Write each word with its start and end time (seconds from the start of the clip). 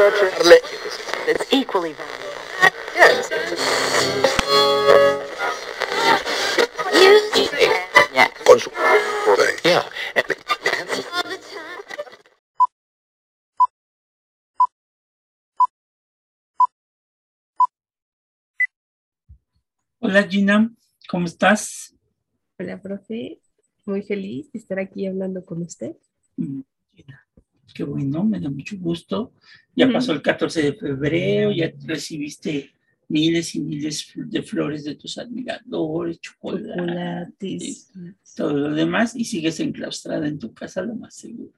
It's 0.00 1.52
equally 1.52 1.92
valuable. 1.92 2.38
Yes. 2.94 3.28
Yeah. 8.14 8.28
yeah. 8.44 10.22
Hola 19.98 20.22
Gina, 20.28 20.70
¿cómo 21.10 21.26
estás? 21.26 21.92
Hola, 22.56 22.80
profe. 22.80 23.40
Muy 23.84 24.02
feliz 24.02 24.52
de 24.52 24.60
estar 24.60 24.78
aquí 24.78 25.08
hablando 25.08 25.44
con 25.44 25.62
usted. 25.62 25.96
Mm, 26.36 26.60
qué 27.74 27.84
bueno, 27.84 28.24
me 28.24 28.40
da 28.40 28.50
mucho 28.50 28.76
gusto. 28.78 29.32
Ya 29.74 29.90
pasó 29.90 30.12
el 30.12 30.22
14 30.22 30.62
de 30.62 30.72
febrero, 30.74 31.52
ya 31.52 31.72
recibiste 31.86 32.70
miles 33.08 33.54
y 33.54 33.60
miles 33.60 34.12
de 34.16 34.42
flores 34.42 34.84
de 34.84 34.94
tus 34.96 35.16
admiradores, 35.18 36.20
chocolate, 36.20 37.58
Chocolates. 37.58 37.90
todo 38.36 38.52
lo 38.52 38.74
demás, 38.74 39.14
y 39.16 39.24
sigues 39.24 39.60
enclaustrada 39.60 40.26
en 40.28 40.38
tu 40.38 40.52
casa, 40.52 40.82
lo 40.82 40.94
más 40.94 41.14
seguro. 41.14 41.52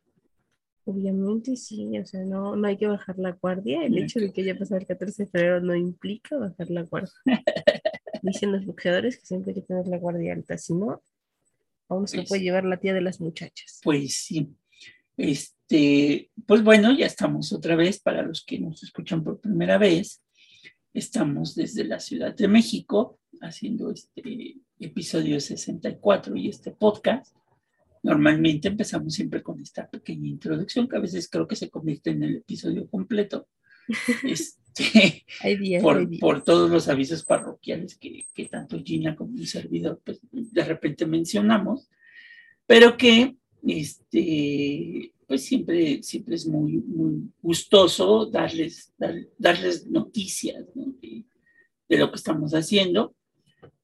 Obviamente 0.85 1.57
sí, 1.57 1.87
o 1.99 2.07
sea, 2.07 2.25
no, 2.25 2.57
no 2.57 2.67
hay 2.67 2.77
que 2.77 2.87
bajar 2.87 3.19
la 3.19 3.33
guardia. 3.33 3.85
El 3.85 3.93
No 3.93 3.99
hecho 3.99 4.19
de 4.19 4.33
que 4.33 4.43
haya 4.43 4.59
pasado 4.59 4.81
el 4.81 4.87
14 4.87 5.25
de 5.25 5.31
febrero 5.31 5.61
no 5.61 5.75
implica 5.77 6.37
bajar 6.37 6.71
la 6.71 6.83
guardia. 6.83 7.13
Dicen 8.23 8.53
los 8.53 8.65
boxeadores 8.67 9.19
que 9.19 9.27
siempre 9.27 9.53
hay 9.53 9.61
que 9.61 9.67
tener 9.67 9.87
la 9.87 9.99
guardia 9.99 10.33
alta, 10.35 10.59
si 10.59 10.75
no, 10.75 11.03
aún 11.89 12.07
se 12.09 12.17
lo 12.17 12.23
Pues- 12.23 12.29
puede 12.31 12.43
llevar 12.43 12.65
la 12.65 12.79
tía 12.79 12.93
de 12.95 13.01
las 13.03 13.21
muchachas. 13.21 13.81
Pues 13.83 14.15
sí. 14.15 14.51
Este, 15.17 15.55
pues 16.47 16.65
bueno, 16.65 16.93
ya 16.97 17.07
estamos 17.07 17.53
otra 17.53 17.77
vez 17.77 18.01
para 18.01 18.23
los 18.23 18.45
que 18.45 18.59
nos 18.59 18.83
escuchan 18.83 19.23
por 19.23 19.41
primera 19.41 19.79
vez. 19.79 20.21
Estamos 20.93 21.55
desde 21.55 21.85
la 21.85 22.01
Ciudad 22.01 22.35
de 22.35 22.49
México 22.49 23.21
haciendo 23.41 23.93
este 23.93 24.57
episodio 24.81 25.39
64 25.41 26.35
y 26.35 26.49
este 26.49 26.73
podcast. 26.73 27.37
Normalmente 28.03 28.67
empezamos 28.67 29.15
siempre 29.15 29.43
con 29.45 29.61
esta 29.61 29.89
pequeña 29.89 30.27
introducción 30.27 30.89
que 30.89 30.97
a 30.97 31.01
veces 31.01 31.29
creo 31.29 31.47
que 31.47 31.55
se 31.55 31.71
convierte 31.71 32.11
en 32.11 32.25
el 32.25 32.37
episodio 32.39 32.89
completo. 32.89 33.49
Este, 34.25 35.25
días, 35.59 35.83
por, 35.83 36.45
todos 36.45 36.71
los 36.71 36.89
avisos 36.89 37.25
parroquiales 37.25 37.99
que, 37.99 38.27
que 38.33 38.47
tanto 38.47 38.81
Gina 38.85 39.17
como 39.17 39.33
un 39.33 39.47
servidor 39.47 40.01
pues, 40.05 40.21
de 40.31 40.65
repente 40.65 41.07
mencionamos, 41.07 41.91
pero 42.67 42.97
que 42.97 43.37
este, 43.67 45.13
pues 45.31 45.45
siempre, 45.45 46.03
siempre 46.03 46.35
es 46.35 46.45
muy, 46.45 46.73
muy 46.79 47.31
gustoso 47.41 48.27
darles, 48.27 48.93
dar- 48.99 49.15
darles 49.39 49.87
noticias 49.87 50.65
¿no? 50.75 50.87
de, 51.01 51.23
de 51.89 51.97
lo 51.99 52.11
que 52.11 52.17
estamos 52.17 52.53
haciendo. 52.53 53.15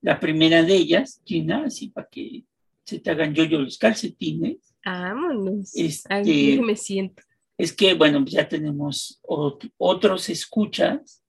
La 0.02 0.18
primera 0.18 0.64
de 0.64 0.74
ellas, 0.74 1.22
Gina, 1.24 1.66
así 1.66 1.90
para 1.90 2.08
que 2.10 2.42
se 2.84 2.98
te 2.98 3.10
hagan 3.12 3.32
yo 3.32 3.44
los 3.46 3.78
calcetines, 3.78 4.56
Vámonos. 4.84 5.70
Este- 5.76 6.12
Aquí 6.12 6.60
me 6.60 6.74
siento. 6.74 7.22
es 7.56 7.72
que, 7.72 7.94
bueno, 7.94 8.24
ya 8.26 8.48
tenemos 8.48 9.20
ot- 9.22 9.70
otros 9.76 10.28
escuchas, 10.28 11.22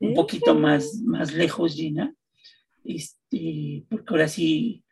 un 0.00 0.10
¿Eh? 0.10 0.14
poquito 0.14 0.54
más, 0.54 0.96
más 1.02 1.32
lejos, 1.32 1.74
Gina, 1.76 2.14
este, 2.84 3.84
porque 3.88 4.04
ahora 4.10 4.28
sí, 4.28 4.84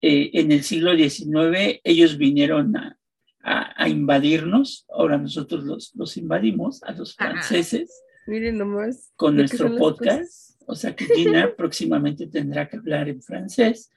eh, 0.00 0.30
en 0.34 0.52
el 0.52 0.62
siglo 0.62 0.94
XIX 0.96 1.80
ellos 1.82 2.16
vinieron 2.16 2.76
a, 2.76 2.96
a- 3.42 3.72
a 3.82 3.88
invadirnos, 3.88 4.86
ahora 4.90 5.18
nosotros 5.18 5.64
los, 5.64 5.94
los 5.94 6.16
invadimos 6.16 6.82
a 6.84 6.92
los 6.92 7.14
franceses 7.14 7.90
Miren 8.26 8.58
nomás. 8.58 9.12
con 9.16 9.36
nuestro 9.36 9.76
podcast, 9.76 10.60
o 10.66 10.74
sea 10.74 10.94
que 10.94 11.06
Gina 11.06 11.52
próximamente 11.56 12.26
tendrá 12.28 12.68
que 12.68 12.76
hablar 12.76 13.08
en 13.08 13.20
francés. 13.22 13.90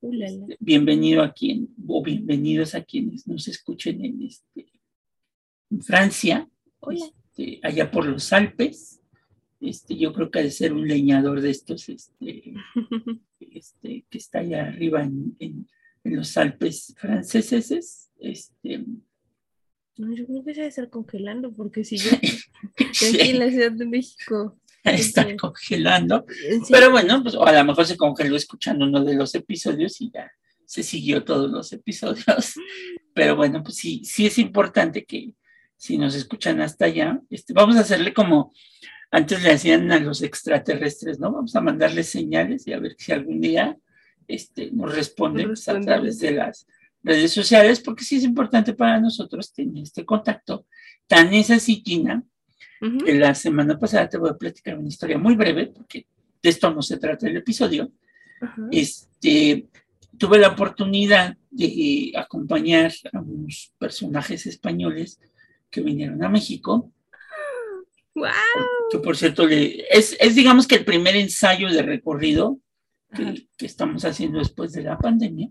Ulala. 0.00 0.46
Bienvenido 0.60 1.22
a 1.22 1.32
quien, 1.32 1.68
o 1.86 2.02
bienvenidos 2.02 2.74
a 2.74 2.82
quienes 2.84 3.26
nos 3.26 3.48
escuchen 3.48 4.04
en, 4.04 4.22
este, 4.22 4.66
en 5.70 5.82
Francia, 5.82 6.48
este, 6.90 7.60
allá 7.62 7.90
por 7.90 8.06
los 8.06 8.32
Alpes. 8.32 9.00
Este, 9.60 9.96
yo 9.96 10.12
creo 10.12 10.30
que 10.30 10.38
ha 10.38 10.42
de 10.42 10.52
ser 10.52 10.72
un 10.72 10.86
leñador 10.86 11.40
de 11.40 11.50
estos 11.50 11.88
este, 11.88 12.54
este, 13.40 14.06
que 14.08 14.18
está 14.18 14.38
allá 14.40 14.66
arriba 14.68 15.02
en, 15.02 15.36
en- 15.40 15.50
en 15.50 15.66
los 16.16 16.36
Alpes 16.36 16.94
franceses. 16.98 18.10
Este, 18.18 18.84
No, 19.96 20.14
yo 20.14 20.26
creo 20.26 20.44
que 20.44 20.54
se 20.54 20.60
debe 20.60 20.68
estar 20.68 20.90
congelando, 20.90 21.52
porque 21.52 21.84
si 21.84 21.98
yo 21.98 22.10
estoy 22.76 23.20
aquí 23.20 23.30
en 23.30 23.38
la 23.38 23.50
Ciudad 23.50 23.72
de 23.72 23.86
México. 23.86 24.58
está 24.84 25.22
Este, 25.22 25.36
congelando. 25.36 26.24
¿en 26.28 26.64
serio? 26.64 26.66
Pero 26.70 26.90
bueno, 26.90 27.22
pues 27.22 27.34
o 27.34 27.44
a 27.44 27.52
lo 27.52 27.64
mejor 27.64 27.86
se 27.86 27.96
congeló 27.96 28.36
escuchando 28.36 28.86
uno 28.86 29.04
de 29.04 29.14
los 29.14 29.34
episodios 29.34 30.00
y 30.00 30.10
ya 30.12 30.30
se 30.64 30.82
siguió 30.82 31.24
todos 31.24 31.50
los 31.50 31.72
episodios. 31.72 32.24
Pero 33.14 33.36
bueno, 33.36 33.62
pues 33.62 33.76
sí, 33.76 34.02
sí 34.04 34.26
es 34.26 34.38
importante 34.38 35.04
que 35.04 35.32
si 35.76 35.96
nos 35.96 36.14
escuchan 36.14 36.60
hasta 36.60 36.86
allá, 36.86 37.20
este, 37.30 37.52
vamos 37.52 37.76
a 37.76 37.80
hacerle 37.80 38.12
como 38.12 38.52
antes 39.10 39.42
le 39.42 39.52
hacían 39.52 39.90
a 39.90 39.98
los 39.98 40.22
extraterrestres, 40.22 41.18
¿no? 41.18 41.32
Vamos 41.32 41.56
a 41.56 41.60
mandarles 41.60 42.08
señales 42.10 42.66
y 42.66 42.72
a 42.74 42.78
ver 42.78 42.94
si 42.98 43.12
algún 43.12 43.40
día 43.40 43.78
este, 44.28 44.70
nos 44.70 44.94
responden 44.94 45.48
Nos 45.48 45.64
pues, 45.64 45.76
a 45.76 45.80
través 45.80 46.18
de 46.20 46.30
las 46.32 46.66
redes 47.02 47.32
sociales, 47.32 47.80
porque 47.80 48.04
sí 48.04 48.16
es 48.16 48.24
importante 48.24 48.74
para 48.74 49.00
nosotros 49.00 49.52
tener 49.52 49.82
este 49.82 50.04
contacto. 50.04 50.66
Tan 51.06 51.32
es 51.34 51.50
así, 51.50 51.82
Gina, 51.84 52.22
Ujú. 52.80 52.98
que 52.98 53.14
la 53.14 53.34
semana 53.34 53.78
pasada 53.78 54.08
te 54.08 54.18
voy 54.18 54.30
a 54.30 54.36
platicar 54.36 54.78
una 54.78 54.88
historia 54.88 55.18
muy 55.18 55.34
breve, 55.34 55.66
porque 55.68 56.06
de 56.42 56.50
esto 56.50 56.70
no 56.72 56.82
se 56.82 56.98
trata 56.98 57.26
el 57.26 57.36
episodio. 57.38 57.90
Ajá. 58.40 58.68
Este, 58.70 59.66
tuve 60.16 60.38
la 60.38 60.48
oportunidad 60.48 61.36
de 61.50 62.12
acompañar 62.16 62.92
a 63.12 63.20
unos 63.20 63.72
personajes 63.78 64.46
españoles 64.46 65.18
que 65.70 65.80
vinieron 65.80 66.22
a 66.22 66.28
México, 66.28 66.92
¡Guau! 68.14 68.32
que 68.90 68.98
por 68.98 69.16
cierto 69.16 69.46
le- 69.46 69.84
es, 69.90 70.16
es 70.20 70.34
digamos 70.34 70.66
que 70.66 70.74
el 70.76 70.84
primer 70.84 71.16
ensayo 71.16 71.68
de 71.72 71.82
recorrido. 71.82 72.58
Que, 73.14 73.48
que 73.56 73.66
estamos 73.66 74.04
haciendo 74.04 74.38
después 74.38 74.72
de 74.72 74.82
la 74.82 74.98
pandemia. 74.98 75.50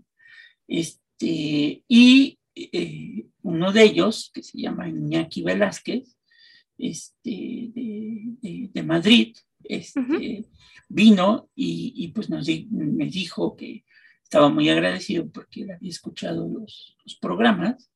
Este, 0.66 1.82
y 1.88 2.38
eh, 2.54 3.26
uno 3.42 3.72
de 3.72 3.82
ellos, 3.84 4.30
que 4.32 4.42
se 4.42 4.58
llama 4.58 4.88
Iñaki 4.88 5.42
Velázquez, 5.42 6.16
este, 6.76 7.30
de, 7.74 8.22
de- 8.40 8.70
de 8.72 8.82
Madrid, 8.82 9.36
este, 9.64 10.00
Ujú. 10.00 10.46
vino 10.88 11.50
y, 11.54 11.92
y, 11.96 12.08
pues 12.08 12.30
nos, 12.30 12.46
di- 12.46 12.68
me 12.70 13.06
dijo 13.06 13.56
que 13.56 13.84
estaba 14.22 14.48
muy 14.48 14.68
agradecido 14.68 15.28
porque 15.30 15.62
él 15.62 15.70
había 15.72 15.90
escuchado 15.90 16.46
los, 16.48 16.96
los 17.04 17.16
programas 17.16 17.90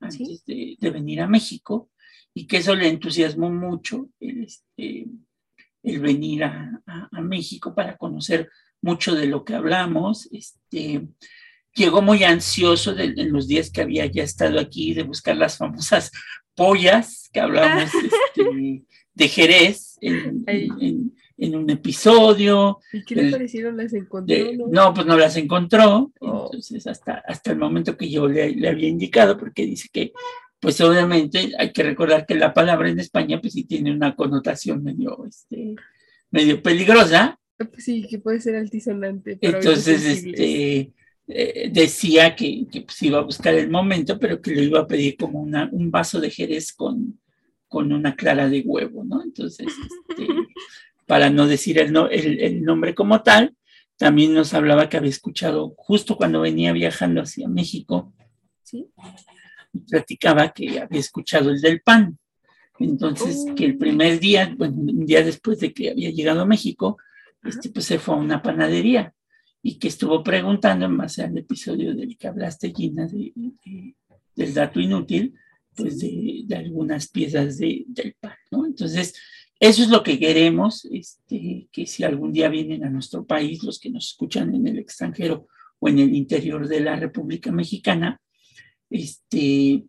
antes 0.00 0.44
de, 0.44 0.76
de 0.80 0.90
venir 0.90 1.20
a 1.20 1.28
México 1.28 1.90
y 2.34 2.46
que 2.46 2.56
eso 2.58 2.74
le 2.74 2.88
entusiasmó 2.88 3.50
mucho 3.50 4.10
el, 4.18 4.44
este, 4.44 5.06
el 5.82 6.00
venir 6.00 6.44
a, 6.44 6.82
a- 6.86 7.08
a 7.12 7.20
México 7.20 7.74
para 7.74 7.96
conocer 7.96 8.50
mucho 8.84 9.14
de 9.14 9.26
lo 9.26 9.44
que 9.44 9.54
hablamos. 9.54 10.28
Este, 10.30 11.08
llegó 11.74 12.02
muy 12.02 12.22
ansioso 12.22 12.94
de, 12.94 13.04
en 13.16 13.32
los 13.32 13.48
días 13.48 13.70
que 13.70 13.80
había 13.82 14.06
ya 14.06 14.22
estado 14.22 14.60
aquí 14.60 14.92
de 14.94 15.02
buscar 15.04 15.36
las 15.36 15.56
famosas 15.56 16.10
pollas 16.54 17.28
que 17.32 17.40
hablamos 17.40 17.90
este, 17.94 18.84
de 19.14 19.28
Jerez 19.28 19.96
en, 20.00 20.44
Ay. 20.46 20.68
en- 20.80 21.14
en 21.36 21.56
un 21.56 21.68
episodio. 21.68 22.78
¿Y 22.92 23.04
qué 23.04 23.16
le 23.16 23.30
parecieron? 23.32 23.76
¿Las 23.76 23.92
encontró? 23.92 24.36
De- 24.36 24.56
no? 24.56 24.66
no, 24.68 24.94
pues 24.94 25.04
no 25.04 25.16
las 25.16 25.36
encontró. 25.36 26.12
Oh. 26.20 26.44
Entonces, 26.44 26.86
hasta, 26.86 27.14
hasta 27.26 27.50
el 27.50 27.58
momento 27.58 27.96
que 27.96 28.08
yo 28.08 28.28
le, 28.28 28.54
le 28.54 28.68
había 28.68 28.86
indicado, 28.88 29.36
porque 29.36 29.66
dice 29.66 29.88
que, 29.92 30.12
pues 30.60 30.80
obviamente 30.80 31.50
hay 31.58 31.72
que 31.72 31.82
recordar 31.82 32.24
que 32.24 32.36
la 32.36 32.54
palabra 32.54 32.88
en 32.88 33.00
España, 33.00 33.40
pues 33.40 33.54
sí 33.54 33.64
tiene 33.64 33.90
una 33.92 34.14
connotación 34.14 34.84
medio, 34.84 35.24
este, 35.26 35.74
medio 36.30 36.62
peligrosa. 36.62 37.36
Pues 37.56 37.84
sí, 37.84 38.06
que 38.08 38.18
puede 38.18 38.40
ser 38.40 38.56
altisonante. 38.56 39.38
oídos 39.42 39.54
Entonces, 39.54 40.04
este, 40.04 40.92
eh, 41.28 41.70
decía 41.72 42.34
que, 42.34 42.66
que, 42.70 42.82
pues, 42.82 43.00
iba 43.02 43.18
a 43.18 43.22
buscar 43.22 43.54
el 43.54 43.70
momento, 43.70 44.18
pero 44.18 44.40
que 44.40 44.50
le 44.50 44.64
iba 44.64 44.80
a 44.80 44.86
pedir 44.86 45.16
como 45.16 45.40
una, 45.40 45.68
un 45.72 45.90
vaso 45.90 46.20
de 46.20 46.30
jerez 46.30 46.72
con, 46.72 47.20
con 47.68 47.92
una 47.92 48.16
clara 48.16 48.48
de 48.48 48.60
huevo, 48.60 49.04
¿no? 49.04 49.22
Entonces, 49.22 49.68
este, 49.68 50.26
para 51.06 51.30
no 51.30 51.46
decir 51.46 51.78
el, 51.78 51.92
no- 51.92 52.08
el- 52.08 52.40
el 52.40 52.62
nombre 52.62 52.94
como 52.94 53.22
tal, 53.22 53.54
también 53.96 54.34
nos 54.34 54.52
hablaba 54.52 54.88
que 54.88 54.96
había 54.96 55.10
escuchado 55.10 55.72
justo 55.76 56.16
cuando 56.16 56.40
venía 56.40 56.72
viajando 56.72 57.20
hacia 57.22 57.48
México, 57.48 58.12
¿Sí? 58.64 58.88
platicaba 59.88 60.52
que 60.52 60.80
había 60.80 61.00
escuchado 61.00 61.50
el 61.50 61.60
del 61.60 61.80
pan. 61.80 62.18
Entonces, 62.80 63.44
Oh. 63.48 63.54
que 63.54 63.64
el 63.66 63.78
primer 63.78 64.18
día, 64.18 64.52
bueno, 64.58 64.76
un 64.78 65.06
día 65.06 65.22
después 65.22 65.60
de 65.60 65.72
que 65.72 65.90
había 65.90 66.10
llegado 66.10 66.40
a 66.42 66.46
México. 66.46 66.96
Este, 67.44 67.70
pues 67.70 67.84
se 67.86 67.98
fue 67.98 68.14
a 68.14 68.18
una 68.18 68.42
panadería 68.42 69.14
y 69.62 69.78
que 69.78 69.88
estuvo 69.88 70.22
preguntando 70.22 70.86
en 70.86 70.96
base 70.96 71.22
al 71.22 71.36
episodio 71.38 71.94
del 71.94 72.16
que 72.18 72.28
hablaste, 72.28 72.72
Gina, 72.74 73.06
de- 73.06 73.32
de- 73.34 73.94
del 74.36 74.52
dato 74.54 74.80
inútil, 74.80 75.34
pues 75.76 75.98
de, 76.00 76.42
de 76.46 76.56
algunas 76.56 77.08
piezas 77.08 77.58
de, 77.58 77.84
del 77.88 78.14
pan, 78.20 78.34
Entonces, 78.66 79.14
eso 79.60 79.82
es 79.82 79.88
lo 79.88 80.02
que 80.02 80.18
queremos, 80.18 80.84
este, 80.86 81.68
que 81.72 81.86
si 81.86 82.04
algún 82.04 82.32
día 82.32 82.48
vienen 82.48 82.84
a 82.84 82.90
nuestro 82.90 83.24
país, 83.24 83.62
los 83.62 83.78
que 83.78 83.90
nos 83.90 84.06
escuchan 84.10 84.54
en 84.54 84.66
el 84.66 84.78
extranjero 84.78 85.46
o 85.78 85.88
en 85.88 85.98
el 86.00 86.14
interior 86.14 86.68
de 86.68 86.80
la 86.80 86.96
República 86.96 87.50
Mexicana, 87.52 88.20
este, 88.90 89.84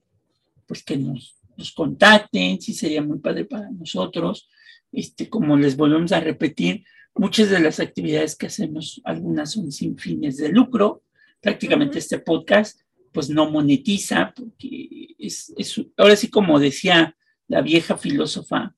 pues 0.68 0.84
que 0.84 0.98
nos, 0.98 1.38
nos 1.57 1.72
contacten, 1.72 2.62
sí 2.62 2.74
sería 2.74 3.02
muy 3.02 3.19
padre 3.19 3.46
para 3.46 3.69
nosotros. 3.72 4.50
Este, 4.92 5.30
como 5.30 5.57
les 5.57 5.75
volvemos 5.75 6.12
a 6.12 6.19
repetir, 6.19 6.84
muchas 7.16 7.50
de 7.50 7.60
las 7.60 7.80
actividades 7.80 8.36
que 8.36 8.48
hacemos, 8.48 9.02
algunas 9.04 9.52
son 9.52 9.72
sin 9.72 9.98
fines 9.98 10.38
de 10.38 10.50
lucro. 10.50 11.04
Prácticamente 11.42 12.00
este 12.00 12.20
podcast, 12.20 12.82
pues 13.12 13.30
no 13.30 13.50
monetiza, 13.50 14.34
porque 14.36 15.16
es, 15.18 15.54
es, 15.58 15.82
ahora 15.98 16.16
sí, 16.16 16.30
como 16.30 16.60
decía 16.60 17.16
la 17.48 17.62
vieja 17.62 17.98
filósofa 17.98 18.76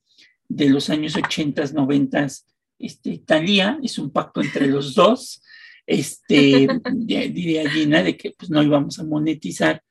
de 0.47 0.69
los 0.69 0.89
años 0.89 1.15
80, 1.15 1.71
90, 1.73 2.27
este, 2.79 3.17
Talía, 3.19 3.79
es 3.81 3.97
un 3.97 4.11
pacto 4.11 4.41
entre 4.41 4.67
los 4.67 4.93
dos. 4.93 5.41
Este, 5.85 6.67
diría 6.93 7.69
Gina, 7.69 8.03
de 8.03 8.17
que 8.17 8.31
pues 8.37 8.49
no 8.49 8.61
íbamos 8.61 8.99
a 8.99 9.05
monetizar, 9.05 9.81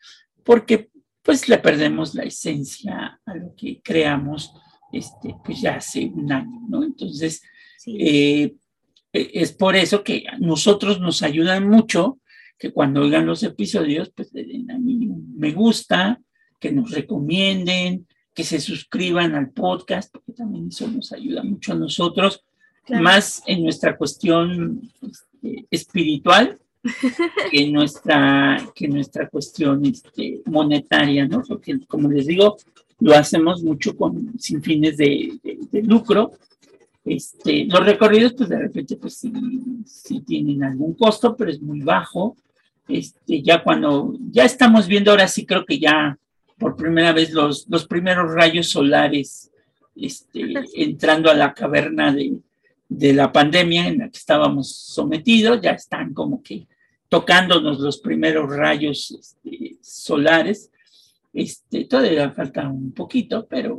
porque 0.45 0.91
pues 1.23 1.49
le 1.49 1.59
perdemos 1.59 2.15
la 2.15 2.23
esencia 2.23 3.21
a 3.25 3.35
lo 3.35 3.55
que 3.57 3.81
creamos 3.83 4.53
este, 4.93 5.35
pues 5.45 5.61
ya 5.61 5.77
hace 5.77 6.05
un 6.07 6.31
año, 6.31 6.61
¿no? 6.69 6.85
Entonces, 6.85 7.43
eh, 7.87 8.55
e, 9.13 9.31
es 9.35 9.53
por 9.53 9.77
eso 9.77 10.03
que 10.03 10.25
a 10.31 10.39
nosotros 10.39 11.01
nos 11.01 11.23
ayudan 11.23 11.69
mucho 11.69 12.19
que 12.59 12.73
cuando 12.73 13.03
oigan 13.03 13.27
los 13.27 13.43
episodios, 13.43 14.11
pues 14.15 14.33
le 14.33 14.45
den 14.45 14.71
a 14.71 14.79
mí 14.79 15.09
me 15.37 15.53
gusta, 15.53 16.21
que 16.59 16.73
nos 16.73 16.91
recomienden, 16.91 18.07
que 18.35 18.45
se 18.45 18.61
suscriban 18.61 19.35
al 19.35 19.51
podcast, 19.51 20.13
porque 20.13 20.33
también 20.33 20.69
eso 20.69 20.89
nos 20.89 21.13
ayuda 21.13 21.43
mucho 21.43 21.73
a 21.73 21.77
nosotros, 21.77 22.45
más 22.89 23.43
en 23.47 23.65
nuestra 23.65 23.97
cuestión 23.97 24.81
este, 25.03 25.67
espiritual, 25.71 26.59
que 27.51 27.67
nuestra, 27.69 28.65
que 28.75 28.89
nuestra 28.89 29.29
cuestión 29.29 29.85
este, 29.87 30.43
monetaria, 30.47 31.27
¿no? 31.27 31.43
Porque, 31.43 31.79
como 31.89 32.09
les 32.11 32.27
digo, 32.27 32.57
lo 33.01 33.15
hacemos 33.15 33.63
mucho 33.63 33.97
con, 33.97 34.39
sin 34.39 34.63
fines 34.63 34.97
de, 34.97 35.39
lucro. 35.83 36.33
Este, 37.07 37.67
los 37.67 37.87
recorridos, 37.87 38.35
pues 38.35 38.49
de 38.49 38.59
repente, 38.59 38.97
pues 38.97 39.25
sí, 39.87 40.21
tienen 40.23 40.65
algún 40.65 40.95
costo, 40.95 41.37
pero 41.37 41.51
es 41.53 41.63
muy 41.63 41.81
bajo. 41.81 42.37
Este, 42.89 43.43
ya 43.43 43.63
cuando, 43.63 44.15
ya 44.31 44.45
estamos 44.45 44.89
viendo 44.89 45.13
ahora 45.13 45.29
sí 45.29 45.47
creo 45.47 45.65
que 45.65 45.79
ya 45.79 46.19
por 46.59 46.77
primera 46.77 47.13
vez 47.13 47.33
los, 47.33 47.67
los 47.69 47.87
primeros 47.87 48.33
rayos 48.33 48.69
solares 48.69 49.51
este, 49.95 50.55
entrando 50.75 51.31
a 51.31 51.35
la 51.35 51.55
caverna 51.55 52.13
de, 52.13 52.39
de 52.89 53.13
la 53.13 53.33
pandemia 53.33 53.89
en 53.89 53.99
la 53.99 54.09
que 54.09 54.19
estábamos 54.19 54.75
sometidos, 54.75 55.61
ya 55.61 55.73
están 55.73 56.13
como 56.13 56.43
que 56.43 56.67
tocándonos 57.09 57.79
los 57.79 57.99
primeros 57.99 58.55
rayos 58.55 59.13
este, 59.13 59.77
solares. 59.81 60.71
Este, 61.33 61.85
todavía 61.85 62.31
falta 62.31 62.69
un 62.69 62.93
poquito, 62.93 63.47
pero, 63.47 63.79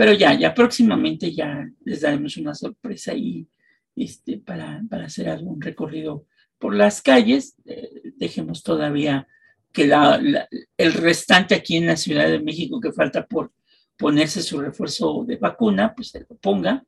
pero 0.00 0.14
ya, 0.14 0.32
ya 0.32 0.54
próximamente 0.54 1.30
ya 1.30 1.70
les 1.84 2.00
daremos 2.00 2.34
una 2.38 2.54
sorpresa 2.54 3.12
ahí 3.12 3.46
este, 3.94 4.38
para, 4.38 4.82
para 4.88 5.04
hacer 5.04 5.28
algún 5.28 5.60
recorrido 5.60 6.24
por 6.58 6.74
las 6.74 7.02
calles. 7.02 7.54
Eh, 7.66 8.14
dejemos 8.16 8.62
todavía 8.62 9.28
que 9.70 9.86
la, 9.86 10.18
el 10.78 10.92
restante 10.94 11.54
aquí 11.54 11.76
en 11.76 11.84
la 11.84 11.98
Ciudad 11.98 12.30
de 12.30 12.40
México 12.40 12.80
que 12.80 12.92
falta 12.92 13.26
por 13.26 13.52
ponerse 13.98 14.40
su 14.40 14.58
refuerzo 14.58 15.22
de 15.28 15.36
vacuna, 15.36 15.92
pues 15.94 16.08
se 16.08 16.20
lo 16.20 16.34
ponga. 16.36 16.82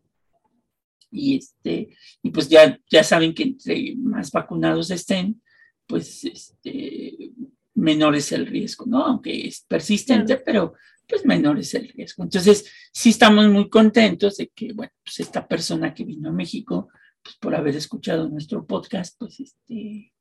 Y 1.11 1.37
este 1.37 1.91
y 2.23 2.31
pues 2.31 2.49
ya 2.49 2.81
ya 2.91 3.05
saben 3.05 3.35
que 3.35 3.43
entre 3.43 3.95
más 3.95 4.31
vacunados 4.31 4.91
estén 4.91 5.43
pues 5.87 6.25
este 6.25 7.31
menor 7.75 8.17
es 8.17 8.33
el 8.33 8.47
riesgo 8.47 8.87
no 8.87 9.05
aunque 9.05 9.49
es 9.49 9.67
persistente 9.69 10.39
pero 10.39 10.73
pues 11.09 11.25
menor 11.25 11.59
es 11.59 11.75
el 11.75 11.89
riesgo 11.89 12.25
entonces 12.25 12.65
sí 12.93 13.11
estamos 13.11 13.49
muy 13.49 13.69
contentos 13.69 14.37
de 14.37 14.49
que 14.49 14.73
bueno 14.73 14.93
pues 15.05 15.21
esta 15.21 15.47
persona 15.47 15.95
que 15.95 16.05
vino 16.05 16.31
a 16.31 16.33
México 16.33 16.89
pues 17.23 17.37
por 17.37 17.55
haber 17.55 17.77
escuchado 17.77 18.29
nuestro 18.29 18.67
podcast 18.67 19.17
pues 19.19 19.41
este 19.41 20.13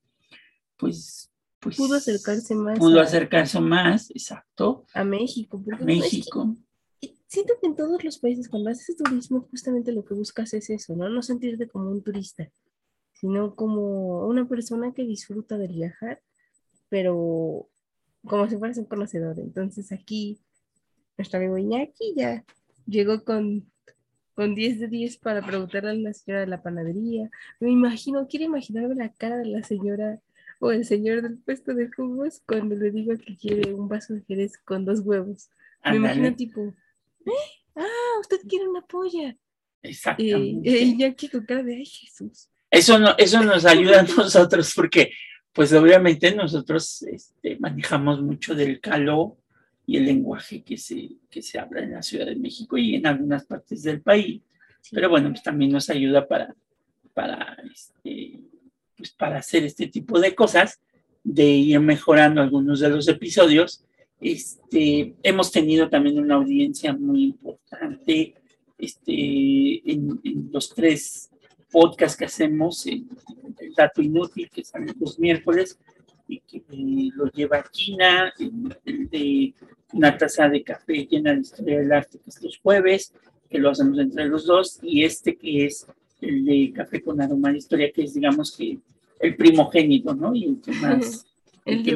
pues 0.78 1.32
pues 1.60 1.78
pudo 1.78 1.96
acercarse 1.96 2.56
más 2.56 2.80
pudo 2.80 3.00
acercarse 3.00 3.60
más 3.60 4.10
exacto 4.12 4.86
a 4.94 5.04
México 5.04 5.64
a 5.72 5.84
México 5.84 6.58
siento 7.32 7.54
que 7.62 7.68
en 7.68 7.78
todos 7.78 8.04
los 8.04 8.20
países 8.20 8.50
cuando 8.50 8.70
haces 8.70 8.98
turismo 8.98 9.48
justamente 9.50 9.94
lo 9.94 10.04
que 10.04 10.14
buscas 10.14 10.54
es 10.54 10.70
eso, 10.70 10.98
¿no? 10.98 11.08
No 11.08 11.22
sentirte 11.22 11.66
como 11.66 11.90
un 11.90 12.04
turista, 12.04 12.52
sino 13.14 13.56
como 13.56 14.28
una 14.28 14.50
persona 14.50 14.94
que 14.94 15.06
disfruta 15.06 15.58
de 15.58 15.70
viajar, 15.70 16.22
pero 16.90 17.70
como 18.28 18.50
si 18.50 18.58
fueras 18.58 18.78
un 18.80 18.86
conocedor. 18.86 19.40
Entonces 19.40 19.94
aquí 19.94 20.42
nuestro 21.18 21.40
amigo 21.40 21.58
Iñaki 21.58 22.14
ya 22.16 22.44
llegó 22.86 23.24
con, 23.24 23.70
con 24.34 24.56
10 24.56 24.80
de 24.80 24.88
10 24.88 25.18
para 25.18 25.46
preguntarle 25.46 25.92
a 25.92 25.94
la 25.94 26.14
señora 26.14 26.42
de 26.42 26.48
la 26.48 26.62
panadería. 26.62 27.30
Me 27.60 27.70
imagino, 27.70 28.28
quiero 28.28 28.46
imaginarme 28.46 28.96
la 28.96 29.14
cara 29.14 29.38
de 29.38 29.46
la 29.46 29.64
señora 29.64 30.20
o 30.60 30.72
el 30.72 30.86
señor 30.86 31.22
del 31.24 31.38
puesto 31.40 31.74
de 31.74 31.90
jugos 31.92 32.42
cuando 32.46 32.76
le 32.76 32.92
digo 32.92 33.14
que 33.18 33.36
quiere 33.36 33.74
un 33.74 33.88
vaso 33.88 34.14
de 34.14 34.22
jerez 34.22 34.58
con 34.64 34.86
dos 34.86 35.00
huevos. 35.02 35.50
Me 35.84 35.96
imagino 35.96 36.36
tipo, 36.36 36.74
ah, 37.76 38.20
usted 38.20 38.42
quiere 38.48 38.68
una 38.68 38.82
polla. 38.82 39.36
Exactamente. 39.82 40.70
Y 40.70 40.98
ya 40.98 41.08
aquí 41.08 41.28
con 41.28 41.46
cara 41.46 41.64
de, 41.64 41.78
ay, 41.78 41.86
Jesús. 41.86 42.48
Eso, 42.70 43.00
no, 43.00 43.16
eso 43.18 43.42
nos 43.44 43.66
ayuda 43.66 44.02
a 44.02 44.04
nosotros 44.04 44.72
porque, 44.76 45.12
pues 45.52 45.74
obviamente 45.74 46.34
nosotros 46.34 47.02
este, 47.04 47.58
manejamos 47.60 48.22
mucho 48.22 48.54
del 48.54 48.80
calor 48.80 49.36
y 49.86 49.98
el 49.98 50.06
lenguaje 50.06 50.62
que 50.62 50.78
se, 50.78 51.10
que 51.30 51.42
se 51.42 51.60
habla 51.60 51.82
en 51.82 51.92
la 51.92 52.02
Ciudad 52.02 52.26
de 52.26 52.36
México 52.36 52.78
y 52.78 52.96
en 52.96 53.08
algunas 53.08 53.46
partes 53.46 53.84
del 53.84 54.02
país. 54.02 54.42
Pero 54.92 55.10
bueno, 55.10 55.30
pues 55.30 55.44
también 55.44 55.72
nos 55.72 55.90
ayuda 55.90 56.28
para, 56.28 56.56
para, 57.14 57.58
este, 57.72 58.40
pues 58.96 59.12
para 59.12 59.40
hacer 59.40 59.64
este 59.64 59.88
tipo 59.88 60.20
de 60.20 60.34
cosas, 60.34 60.80
de 61.24 61.46
ir 61.46 61.80
mejorando 61.80 62.42
algunos 62.42 62.80
de 62.80 62.90
los 62.90 63.08
episodios 63.08 63.84
este, 64.22 65.16
hemos 65.24 65.52
tenido 65.52 65.90
también 65.90 66.20
una 66.20 66.36
audiencia 66.36 66.94
muy 66.94 67.24
importante 67.24 68.36
este, 68.78 69.92
en, 69.92 70.22
los 70.54 70.74
tres 70.76 71.32
podcasts 71.72 72.18
que 72.18 72.26
hacemos, 72.26 72.86
el, 72.86 73.08
Dato 73.76 74.02
Inútil, 74.02 74.50
que 74.50 74.64
sale 74.64 74.94
los 75.00 75.18
miércoles, 75.18 75.80
que 76.40 76.64
lo 77.16 77.26
lleva 77.32 77.64
China, 77.72 78.34
el, 78.40 79.10
de 79.10 79.54
una 79.94 80.18
taza 80.18 80.48
de 80.50 80.64
café 80.64 81.08
llena 81.10 81.34
de 81.34 81.42
historia 81.42 81.80
del 81.80 81.92
arte, 81.92 82.20
que 82.20 82.30
es 82.30 82.42
los 82.42 82.58
jueves, 82.58 83.14
que 83.50 83.60
lo 83.60 83.72
hacemos 83.72 84.00
entre 84.00 84.26
los 84.26 84.46
dos, 84.46 84.80
y 84.82 85.04
este 85.04 85.36
que 85.36 85.66
es 85.66 85.86
el 86.22 86.46
de 86.46 86.72
café 86.74 87.02
con 87.02 87.22
aroma 87.22 87.52
de 87.52 87.58
historia, 87.58 87.92
que 87.92 88.04
es, 88.04 88.14
digamos, 88.14 88.56
que 88.56 88.78
el 89.20 89.36
primogénito, 89.36 90.14
¿no? 90.14 90.34
Y 90.34 90.46
el 90.46 90.62
que 90.62 90.72
más 90.82 91.26
el 91.66 91.84
que 91.84 91.96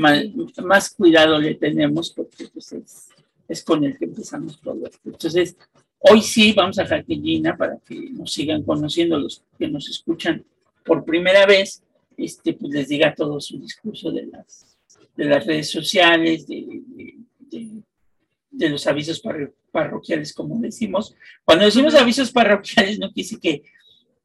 más, 0.61 0.93
cuidado 0.95 1.39
le 1.39 1.55
tenemos 1.55 2.11
porque 2.11 2.47
pues, 2.53 2.75
es, 3.47 3.63
con 3.63 3.83
el 3.83 3.97
que 3.97 4.05
empezamos 4.05 4.59
todo 4.61 4.85
esto. 4.85 4.99
Entonces, 5.05 5.57
hoy 5.99 6.21
sí 6.21 6.53
vamos 6.53 6.77
a 6.79 6.83
dejar 6.83 7.05
para 7.57 7.77
que 7.79 8.09
nos 8.11 8.31
sigan 8.31 8.63
conociendo 8.63 9.17
los 9.17 9.43
que 9.57 9.67
nos 9.67 9.89
escuchan 9.89 10.43
por 10.83 11.03
primera 11.03 11.45
vez, 11.45 11.81
este, 12.17 12.53
pues 12.53 12.73
les 12.73 12.87
diga 12.87 13.13
todo 13.13 13.39
su 13.39 13.59
discurso 13.59 14.11
de 14.11 14.27
las, 14.27 14.77
de 15.15 15.25
las 15.25 15.45
redes 15.45 15.69
sociales, 15.69 16.47
de, 16.47 16.81
de, 18.51 18.69
los 18.69 18.87
avisos 18.87 19.21
parroquiales, 19.71 20.33
como 20.33 20.59
decimos. 20.59 21.15
Cuando 21.43 21.65
decimos 21.65 21.93
avisos 21.95 22.31
parroquiales, 22.31 22.99
no 22.99 23.11
quiere 23.11 23.25
decir 23.25 23.39
que 23.39 23.63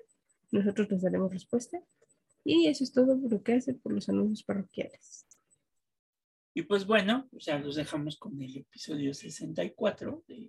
Nosotros 0.53 0.89
les 0.89 1.03
daremos 1.03 1.33
respuesta. 1.33 1.81
Y 2.45 2.69
eso 2.69 2.85
es 2.85 2.93
todo 2.93 3.21
por 3.21 3.33
lo 3.33 3.43
que 3.43 3.55
hace 3.55 3.75
por 3.75 3.91
los 3.91 4.09
anuncios 4.09 4.45
parroquiales. 4.45 5.27
Y 6.55 6.63
pues 6.63 6.87
bueno, 6.87 7.29
ya 7.33 7.59
los 7.59 7.75
dejamos 7.75 8.17
con 8.17 8.41
el 8.41 8.57
episodio 8.57 9.13
64 9.13 10.23
de 10.29 10.49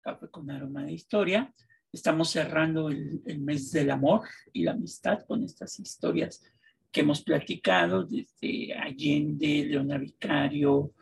Café 0.00 0.28
con 0.28 0.48
Aroma 0.52 0.84
de 0.84 0.92
Historia. 0.92 1.52
Estamos 1.90 2.30
cerrando 2.30 2.90
el, 2.90 3.40
mes 3.40 3.72
del 3.72 3.90
amor 3.90 4.28
y 4.52 4.62
la 4.62 4.70
amistad 4.70 5.26
con 5.26 5.42
estas 5.42 5.80
historias 5.80 6.44
que 6.92 7.00
hemos 7.00 7.22
platicado 7.22 8.04
desde 8.04 8.74
Allende, 8.74 9.64
Leona 9.64 9.98
Vicario, 9.98 10.92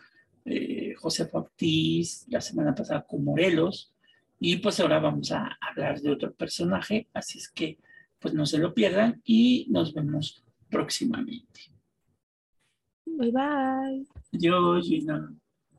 eh, 0.44 0.94
José 0.96 1.28
Ortiz, 1.32 2.26
la 2.28 2.40
semana 2.40 2.74
pasada 2.74 3.04
con 3.06 3.24
Morelos, 3.24 3.92
y 4.38 4.56
pues 4.56 4.80
ahora 4.80 5.00
vamos 5.00 5.32
a 5.32 5.58
hablar 5.60 6.00
de 6.00 6.10
otro 6.10 6.32
personaje, 6.32 7.08
así 7.12 7.38
es 7.38 7.50
que 7.50 7.78
pues 8.20 8.32
no 8.32 8.46
se 8.46 8.58
lo 8.58 8.72
pierdan 8.72 9.20
y 9.24 9.66
nos 9.70 9.92
vemos 9.92 10.44
próximamente. 10.70 11.60
Bye 13.04 13.32
bye. 13.32 14.06
Adiós, 14.32 14.86
Gina. 14.86 15.34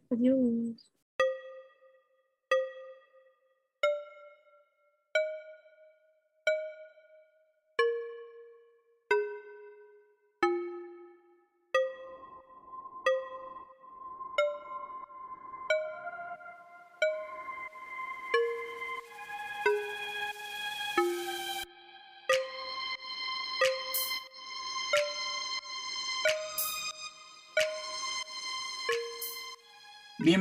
Adiós. 0.09 0.91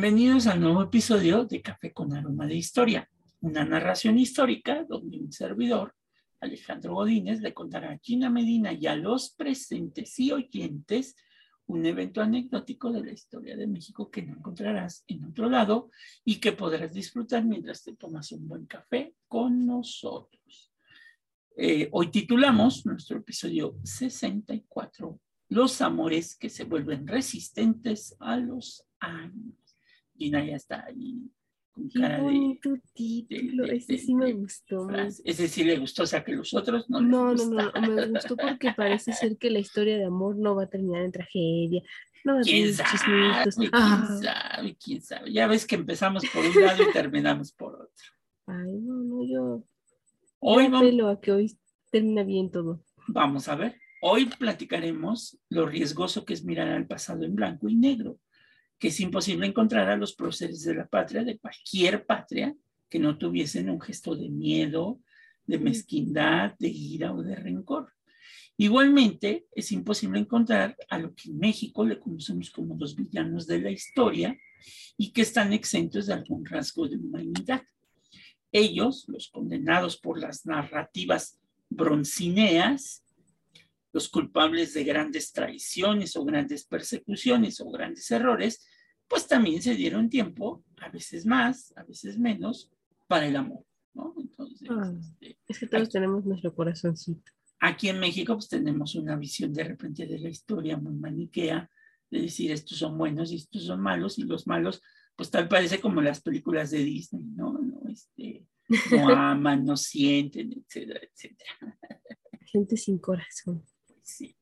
Bienvenidos 0.01 0.47
al 0.47 0.63
nuevo 0.63 0.83
episodio 0.83 1.45
de 1.45 1.61
Café 1.61 1.93
con 1.93 2.15
Aroma 2.15 2.47
de 2.47 2.55
Historia, 2.55 3.07
una 3.43 3.67
narración 3.67 4.19
histórica 4.19 4.83
donde 4.89 5.19
un 5.19 5.31
servidor, 5.31 5.95
Alejandro 6.41 6.95
Godínez, 6.95 7.43
le 7.43 7.53
contará 7.53 7.93
a 7.93 7.99
Gina 7.99 8.31
Medina 8.31 8.73
y 8.73 8.87
a 8.87 8.97
los 8.97 9.35
presentes 9.35 10.19
y 10.19 10.33
oyentes 10.33 11.17
un 11.67 11.85
evento 11.85 12.23
anecdótico 12.23 12.91
de 12.91 13.05
la 13.05 13.13
historia 13.13 13.59
de 13.59 13.67
México 13.67 14.11
que 14.11 14.23
no 14.23 14.33
encontrarás 14.33 15.05
en 15.07 15.23
otro 15.27 15.51
lado 15.51 15.91
y 16.25 16.37
que 16.37 16.53
podrás 16.53 16.95
disfrutar 16.95 17.45
mientras 17.45 17.85
te 17.85 17.95
tomas 17.95 18.33
un 18.33 18.49
buen 18.49 18.65
café 18.65 19.15
con 19.29 19.67
nosotros. 19.67 20.73
Eh, 21.59 21.91
hoy 21.93 22.11
titulamos 22.11 22.87
nuestro 22.87 23.19
episodio 23.19 23.77
64, 23.85 25.21
Los 25.51 25.83
amores 25.83 26.37
que 26.37 26.49
se 26.49 26.65
vuelven 26.65 27.07
resistentes 27.07 28.17
a 28.19 28.39
los 28.39 28.87
años. 28.99 29.61
Gina 30.21 30.45
ya 30.45 30.57
está 30.57 30.85
ahí 30.85 31.31
con 31.73 31.89
cara 31.89 32.23
de, 32.23 32.59
título, 32.93 33.65
ese 33.65 33.97
sí 33.97 34.15
me 34.15 34.33
gustó. 34.35 34.89
Ese 35.25 35.49
sí 35.49 35.65
le 35.65 35.79
gustó, 35.79 36.03
o 36.03 36.07
sea 36.07 36.23
que 36.23 36.33
los 36.33 36.53
otros 36.53 36.91
no. 36.91 37.01
No, 37.01 37.33
no, 37.33 37.47
no, 37.47 37.73
no, 37.73 37.95
me 37.95 38.07
gustó 38.09 38.37
porque 38.37 38.73
parece 38.77 39.13
ser 39.15 39.39
que 39.39 39.51
la 39.51 39.61
historia 39.61 39.97
de 39.97 40.05
amor 40.05 40.37
no 40.37 40.55
va 40.55 40.65
a 40.65 40.69
terminar 40.69 41.05
en 41.05 41.13
tragedia. 41.13 41.83
No 42.23 42.39
¿Quién 42.43 42.75
sabe? 42.75 42.91
¿Quién 43.57 43.71
ah. 43.73 44.19
sabe? 44.21 44.77
¿Quién 44.77 45.01
sabe? 45.01 45.33
Ya 45.33 45.47
ves 45.47 45.67
que 45.67 45.77
empezamos 45.77 46.23
por 46.35 46.45
un 46.45 46.61
lado 46.61 46.83
y 46.83 46.93
terminamos 46.93 47.53
por 47.53 47.75
otro. 47.75 48.07
Ay, 48.47 48.79
no, 48.79 48.95
no, 48.97 49.25
yo. 49.25 49.65
Hoy 50.41 50.65
yo 50.65 50.71
vamos, 50.71 51.17
a 51.17 51.21
que 51.21 51.33
hoy 51.33 51.59
termina 51.91 52.25
bien 52.25 52.51
todo. 52.51 52.85
Vamos 53.09 53.49
a 53.49 53.55
ver. 53.55 53.77
Hoy 54.03 54.27
platicaremos 54.27 55.39
lo 55.49 55.67
riesgoso 55.67 56.25
que 56.25 56.35
es 56.35 56.45
mirar 56.45 56.69
al 56.69 56.87
pasado 56.87 57.25
en 57.25 57.35
blanco 57.35 57.69
y 57.69 57.77
negro 57.77 58.19
que 58.81 58.89
es 58.89 58.99
imposible 58.99 59.47
encontrar 59.47 59.91
a 59.91 59.97
los 59.97 60.15
próceres 60.15 60.65
de 60.65 60.75
la 60.75 60.89
patria, 60.89 61.23
de 61.23 61.39
cualquier 61.39 62.07
patria, 62.07 62.57
que 62.89 62.99
no 62.99 63.19
tuviesen 63.19 63.69
un 63.69 63.81
gesto 63.81 64.17
de 64.17 64.31
miedo, 64.31 65.01
de 65.45 65.59
mezquindad, 65.59 66.55
de 66.59 66.69
ira 66.69 67.13
o 67.13 67.23
de 67.23 67.37
rencor. 67.37 67.93
Igualmente, 68.57 69.47
es 69.55 69.71
imposible 69.71 70.19
encontrar 70.19 70.77
a 70.89 70.99
lo 70.99 71.15
que 71.15 71.29
en 71.29 71.39
México 71.39 71.85
le 71.85 72.01
conocemos 72.01 72.51
como 72.51 72.75
los 72.77 72.97
villanos 72.97 73.47
de 73.47 73.61
la 73.61 73.71
historia 73.71 74.37
y 74.97 75.13
que 75.13 75.23
están 75.23 75.53
exentos 75.53 76.07
de 76.07 76.15
algún 76.15 76.47
rasgo 76.47 76.89
de 76.89 76.97
humanidad. 76.97 77.63
Ellos, 78.51 79.05
los 79.09 79.29
condenados 79.29 79.99
por 79.99 80.19
las 80.19 80.47
narrativas 80.47 81.39
broncineas, 81.69 83.05
los 83.93 84.09
culpables 84.09 84.75
de 84.75 84.85
grandes 84.85 85.33
traiciones 85.33 86.17
o 86.17 86.25
grandes 86.25 86.65
persecuciones 86.65 87.61
o 87.61 87.71
grandes 87.71 88.11
errores, 88.11 88.67
pues 89.09 89.27
también 89.27 89.61
se 89.61 89.75
dieron 89.75 90.09
tiempo, 90.09 90.65
a 90.81 90.89
veces 90.89 91.27
más, 91.27 91.73
a 91.77 91.83
veces 91.83 92.19
menos, 92.19 92.71
para 93.09 93.27
el 93.27 93.37
amor. 93.37 93.65
¿no? 93.95 94.15
Entonces, 94.19 94.69
ah, 94.71 94.93
este, 95.21 95.39
es 95.49 95.59
que 95.59 95.67
todos 95.67 95.89
tenemos 95.89 96.25
nuestro 96.25 96.55
corazoncito. 96.55 97.33
Aquí 97.59 97.89
en 97.89 97.99
México 97.99 98.35
pues 98.35 98.49
tenemos 98.49 98.95
una 98.95 99.17
visión 99.17 99.53
de 99.53 99.65
repente 99.65 100.07
de 100.07 100.19
la 100.19 100.29
historia 100.29 100.77
muy 100.77 100.95
maniquea, 100.95 101.69
de 102.11 102.23
decir 102.23 102.53
estos 102.53 102.79
son 102.79 102.97
buenos 102.97 103.33
y 103.33 103.37
estos 103.37 103.65
son 103.65 103.81
malos, 103.81 104.19
y 104.19 104.23
los 104.23 104.47
malos 104.47 104.81
pues 105.17 105.31
tal 105.31 105.49
parece 105.49 105.81
como 105.81 106.01
las 106.01 106.23
películas 106.23 106.71
de 106.71 106.79
Disney, 106.79 107.23
¿no? 107.23 107.53
no, 107.53 107.83
este, 107.91 108.47
no 108.91 109.09
aman, 109.15 109.67
no 109.67 109.77
sienten, 109.77 110.51
etcétera, 110.53 111.01
etcétera. 111.03 111.79
Gente 112.47 112.77
sin 112.79 112.99
corazón. 112.99 113.63
Sí. 114.17 114.37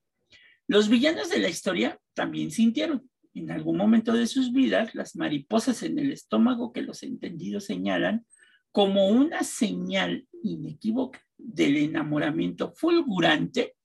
Los 0.66 0.88
villanos 0.88 1.30
de 1.30 1.38
la 1.38 1.48
historia 1.48 1.98
también 2.14 2.50
sintieron 2.50 3.08
en 3.34 3.50
algún 3.50 3.76
momento 3.76 4.12
de 4.12 4.26
sus 4.26 4.52
vidas 4.52 4.94
las 4.94 5.16
mariposas 5.16 5.82
en 5.82 5.98
el 5.98 6.12
estómago 6.12 6.72
que 6.72 6.82
los 6.82 7.02
entendidos 7.02 7.64
señalan 7.64 8.26
como 8.72 9.08
una 9.08 9.44
señal 9.44 10.26
inequívoca 10.42 11.20
del 11.36 11.76
enamoramiento 11.76 12.72
fulgurante 12.72 13.76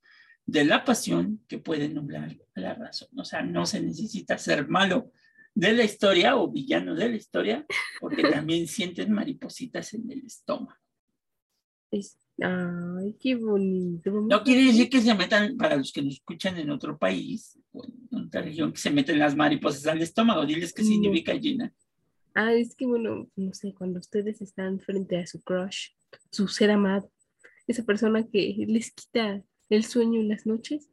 de 0.46 0.66
la 0.66 0.84
pasión 0.84 1.44
que 1.48 1.60
puede 1.60 1.88
nublar 1.88 2.36
la 2.56 2.74
razón. 2.74 3.08
O 3.18 3.24
sea, 3.24 3.42
no 3.42 3.66
se 3.66 3.82
necesita 3.82 4.38
ser 4.38 4.68
malo 4.68 5.12
de 5.56 5.74
la 5.74 5.84
historia 5.84 6.36
o 6.36 6.52
villano 6.52 6.96
de 6.96 7.10
la 7.10 7.16
historia, 7.16 7.66
porque 8.00 8.24
también 8.48 8.68
sienten 8.68 9.12
maripositas 9.12 9.94
en 9.94 10.12
el 10.12 10.26
estómago. 10.26 10.80
Ay, 12.42 13.16
qué 13.20 13.36
bonito. 13.36 14.12
No 14.12 14.44
quiere 14.44 14.66
decir 14.66 14.90
que 14.90 15.02
se 15.02 15.14
metan, 15.14 15.56
para 15.56 15.76
los 15.76 15.92
que 15.92 16.02
nos 16.02 16.16
escuchan 16.16 16.58
en 16.58 16.70
otro 16.72 16.98
país, 16.98 17.60
o 17.72 17.86
en 17.86 18.26
otra 18.26 18.42
región, 18.42 18.74
que 18.74 18.80
se 18.80 18.90
meten 18.90 19.20
las 19.20 19.36
mariposas 19.36 19.86
al 19.88 20.02
estómago. 20.02 20.46
Diles 20.46 20.74
qué 20.74 20.84
significa 20.84 21.34
llena. 21.34 21.74
Ah, 22.36 22.54
es 22.54 22.76
que 22.76 22.86
bueno, 22.88 23.30
no 23.36 23.54
sé, 23.54 23.74
cuando 23.74 24.00
ustedes 24.00 24.42
están 24.42 24.80
frente 24.80 25.18
a 25.18 25.28
su 25.28 25.42
crush, 25.44 25.90
su 26.32 26.48
ser 26.48 26.72
amado, 26.72 27.12
esa 27.68 27.84
persona 27.84 28.28
que 28.28 28.66
les 28.68 28.92
quita 28.92 29.44
el 29.70 29.86
sueño 29.86 30.20
en 30.20 30.30
las 30.30 30.48
noches, 30.48 30.90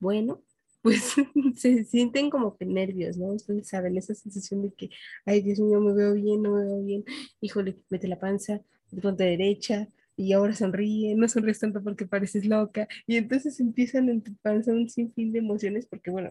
bueno, 0.00 0.42
pues 0.82 1.14
se 1.54 1.84
sienten 1.84 2.28
como 2.28 2.56
que 2.56 2.66
nervios, 2.66 3.16
¿no? 3.16 3.26
Ustedes 3.26 3.68
saben 3.68 3.96
esa 3.96 4.14
sensación 4.14 4.62
de 4.62 4.72
que, 4.72 4.90
ay, 5.24 5.42
Dios 5.42 5.60
mío, 5.60 5.80
me 5.80 5.94
veo 5.94 6.14
bien, 6.14 6.42
no 6.42 6.56
me 6.56 6.64
veo 6.64 6.82
bien, 6.82 7.04
híjole, 7.40 7.78
mete 7.88 8.08
la 8.08 8.18
panza, 8.18 8.60
de 8.90 9.00
ponte 9.00 9.22
derecha, 9.22 9.88
y 10.16 10.32
ahora 10.32 10.54
sonríe, 10.54 11.14
no 11.14 11.28
sonríes 11.28 11.60
tanto 11.60 11.82
porque 11.82 12.06
pareces 12.06 12.44
loca, 12.46 12.88
y 13.06 13.16
entonces 13.16 13.58
empiezan 13.60 14.08
en 14.08 14.22
tu 14.22 14.34
panza 14.36 14.72
un 14.72 14.88
sinfín 14.88 15.32
de 15.32 15.38
emociones 15.40 15.86
porque, 15.86 16.10
bueno, 16.10 16.30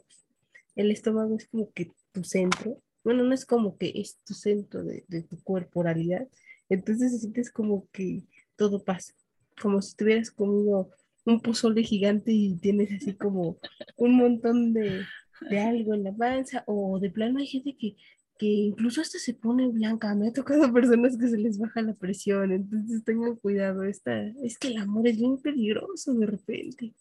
el 0.75 0.91
estómago 0.91 1.35
es 1.35 1.47
como 1.47 1.71
que 1.71 1.91
tu 2.11 2.23
centro, 2.23 2.81
bueno, 3.03 3.23
no 3.23 3.33
es 3.33 3.45
como 3.45 3.77
que 3.77 3.91
es 3.95 4.17
tu 4.25 4.33
centro 4.33 4.83
de, 4.83 5.03
de 5.07 5.23
tu 5.23 5.41
corporalidad, 5.43 6.27
entonces 6.69 7.11
te 7.11 7.19
sientes 7.19 7.51
como 7.51 7.87
que 7.91 8.23
todo 8.55 8.83
pasa, 8.83 9.13
como 9.61 9.81
si 9.81 9.95
tuvieras 9.95 10.31
comido 10.31 10.89
un 11.25 11.41
pozole 11.41 11.83
gigante 11.83 12.31
y 12.31 12.55
tienes 12.57 12.91
así 12.93 13.13
como 13.13 13.57
un 13.97 14.15
montón 14.15 14.73
de, 14.73 15.03
de 15.49 15.59
algo 15.59 15.93
en 15.93 16.03
la 16.03 16.13
panza, 16.13 16.63
o 16.67 16.99
de 16.99 17.09
plano 17.09 17.39
hay 17.39 17.47
gente 17.47 17.75
que, 17.77 17.95
que 18.41 18.47
incluso 18.47 19.01
hasta 19.01 19.19
se 19.19 19.35
pone 19.35 19.67
blanca. 19.67 20.15
Me 20.15 20.29
ha 20.29 20.33
tocado 20.33 20.61
personas 20.73 21.15
que 21.15 21.27
se 21.27 21.37
les 21.37 21.59
baja 21.59 21.83
la 21.83 21.93
presión, 21.93 22.51
entonces 22.51 23.03
tengan 23.03 23.35
cuidado. 23.35 23.83
Esta, 23.83 24.19
es 24.41 24.57
que 24.57 24.69
el 24.69 24.77
amor 24.77 25.07
es 25.07 25.17
bien 25.17 25.37
peligroso 25.37 26.15
de 26.15 26.25
repente. 26.25 26.91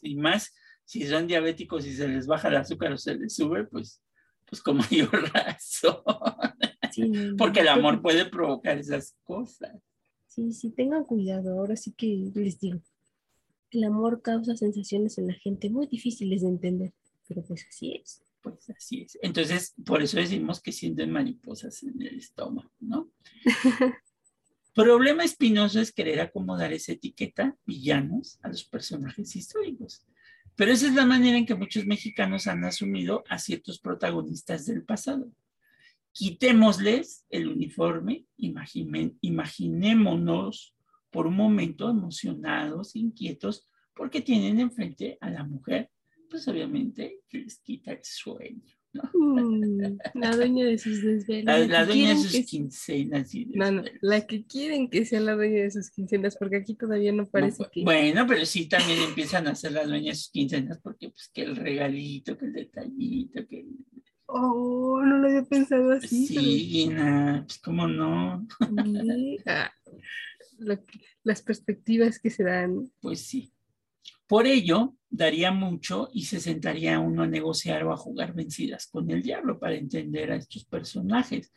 Y 0.00 0.16
más 0.16 0.54
si 0.86 1.06
son 1.06 1.26
diabéticos 1.26 1.86
y 1.86 1.92
se 1.92 2.08
les 2.08 2.26
baja 2.26 2.48
el 2.48 2.56
azúcar 2.56 2.90
o 2.90 2.96
se 2.96 3.16
les 3.16 3.34
sube, 3.34 3.64
pues, 3.64 4.00
pues 4.46 4.62
con 4.62 4.78
mayor 4.90 5.30
razón. 5.30 5.98
Porque 7.36 7.60
el 7.60 7.68
amor 7.68 8.00
puede 8.00 8.24
provocar 8.24 8.78
esas 8.78 9.14
cosas. 9.24 9.76
Sí, 10.26 10.52
sí, 10.54 10.70
tengan 10.70 11.04
cuidado. 11.04 11.60
Ahora 11.60 11.76
sí 11.76 11.92
que 11.92 12.30
les 12.34 12.60
digo, 12.60 12.80
el 13.72 13.84
amor 13.84 14.22
causa 14.22 14.56
sensaciones 14.56 15.18
en 15.18 15.26
la 15.26 15.34
gente 15.34 15.68
muy 15.68 15.86
difíciles 15.86 16.40
de 16.40 16.48
entender, 16.48 16.94
pero 17.28 17.42
pues 17.42 17.66
así 17.68 17.92
es. 17.92 18.22
Pues 18.40 18.70
así 18.70 19.02
es. 19.02 19.18
Entonces, 19.22 19.74
por 19.84 20.02
eso 20.02 20.16
decimos 20.16 20.60
que 20.60 20.72
sienten 20.72 21.10
mariposas 21.10 21.82
en 21.82 22.00
el 22.00 22.18
estómago, 22.18 22.70
¿no? 22.80 23.10
Problema 24.74 25.24
espinoso 25.24 25.80
es 25.80 25.92
querer 25.92 26.20
acomodar 26.20 26.72
esa 26.72 26.92
etiqueta 26.92 27.56
villanos 27.66 28.38
a 28.42 28.48
los 28.48 28.62
personajes 28.64 29.34
históricos. 29.34 30.06
Pero 30.54 30.72
esa 30.72 30.86
es 30.86 30.94
la 30.94 31.04
manera 31.04 31.36
en 31.36 31.46
que 31.46 31.54
muchos 31.54 31.84
mexicanos 31.86 32.46
han 32.46 32.64
asumido 32.64 33.24
a 33.28 33.38
ciertos 33.38 33.80
protagonistas 33.80 34.66
del 34.66 34.84
pasado. 34.84 35.32
Quitémosles 36.12 37.24
el 37.30 37.48
uniforme, 37.48 38.26
imaginémonos 39.20 40.74
por 41.10 41.26
un 41.26 41.36
momento 41.36 41.90
emocionados, 41.90 42.94
inquietos, 42.96 43.68
porque 43.94 44.20
tienen 44.20 44.60
enfrente 44.60 45.18
a 45.20 45.30
la 45.30 45.44
mujer, 45.44 45.90
pues 46.28 46.46
obviamente 46.48 47.20
les 47.30 47.58
quita 47.58 47.92
el 47.92 48.00
sueño. 48.02 48.62
Mm, 49.12 49.98
la 50.14 50.34
dueña 50.34 50.66
de 50.66 50.78
sus 50.78 51.02
desvelos. 51.02 51.68
La, 51.68 51.84
dueña 51.84 52.10
de 52.10 52.16
sus 52.16 52.46
quincenas. 52.46 53.30
no, 53.54 53.70
no, 53.70 53.82
la 54.00 54.26
que 54.26 54.46
quieren 54.46 54.88
que 54.88 55.04
sea 55.04 55.20
la 55.20 55.34
dueña 55.34 55.62
de 55.62 55.70
sus 55.70 55.90
quincenas, 55.90 56.36
porque 56.36 56.56
aquí 56.56 56.74
todavía 56.74 57.12
no 57.12 57.26
parece 57.26 57.64
que. 57.70 57.84
Bueno, 57.84 58.26
pero 58.26 58.44
sí 58.46 58.66
también 58.66 59.00
empiezan 59.00 59.46
a 59.46 59.54
ser 59.54 59.72
las 59.72 59.86
dueñas 59.86 60.16
de 60.16 60.22
sus 60.22 60.30
quincenas, 60.30 60.78
porque 60.82 61.10
pues 61.10 61.30
que 61.32 61.42
el 61.42 61.56
regalito, 61.56 62.36
que 62.38 62.46
el 62.46 62.52
detallito, 62.52 63.46
que. 63.46 63.66
Oh, 64.26 65.00
no 65.02 65.18
lo 65.18 65.28
había 65.28 65.44
pensado 65.44 65.92
así. 65.92 66.26
Sí, 66.26 66.88
pero... 66.88 67.44
pues 67.44 67.58
cómo 67.58 67.86
no. 67.86 68.46
Ah, 69.46 69.72
las 71.22 71.42
perspectivas 71.42 72.18
que 72.18 72.30
se 72.30 72.42
dan. 72.42 72.90
Pues 73.00 73.20
sí. 73.20 73.52
Por 74.26 74.46
ello, 74.46 74.96
daría 75.10 75.52
mucho 75.52 76.08
y 76.12 76.24
se 76.24 76.40
sentaría 76.40 76.98
uno 76.98 77.22
a 77.22 77.26
negociar 77.26 77.84
o 77.84 77.92
a 77.92 77.96
jugar 77.96 78.34
vencidas 78.34 78.86
con 78.86 79.10
el 79.10 79.22
diablo 79.22 79.58
para 79.58 79.74
entender 79.74 80.30
a 80.32 80.36
estos 80.36 80.64
personajes. 80.64 81.52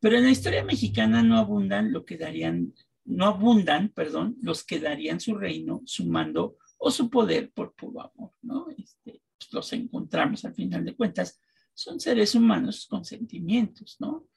Pero 0.00 0.16
en 0.16 0.24
la 0.24 0.30
historia 0.30 0.64
mexicana 0.64 1.22
no 1.22 1.38
abundan 1.38 1.92
lo 1.92 2.04
que 2.04 2.16
darían, 2.16 2.72
no 3.04 3.26
abundan, 3.26 3.88
perdón, 3.88 4.36
los 4.42 4.64
que 4.64 4.78
darían 4.78 5.20
su 5.20 5.34
reino, 5.34 5.82
su 5.86 6.06
mando 6.06 6.56
o 6.78 6.90
su 6.90 7.10
poder 7.10 7.50
por 7.52 7.74
puro 7.74 8.02
amor, 8.02 8.32
¿no? 8.42 8.68
Este, 8.76 9.22
pues, 9.38 9.52
los 9.52 9.72
encontramos 9.72 10.44
al 10.44 10.54
final 10.54 10.84
de 10.84 10.94
cuentas, 10.94 11.40
son 11.72 11.98
seres 11.98 12.34
humanos 12.34 12.86
con 12.88 13.04
sentimientos, 13.04 13.96
¿no? 13.98 14.28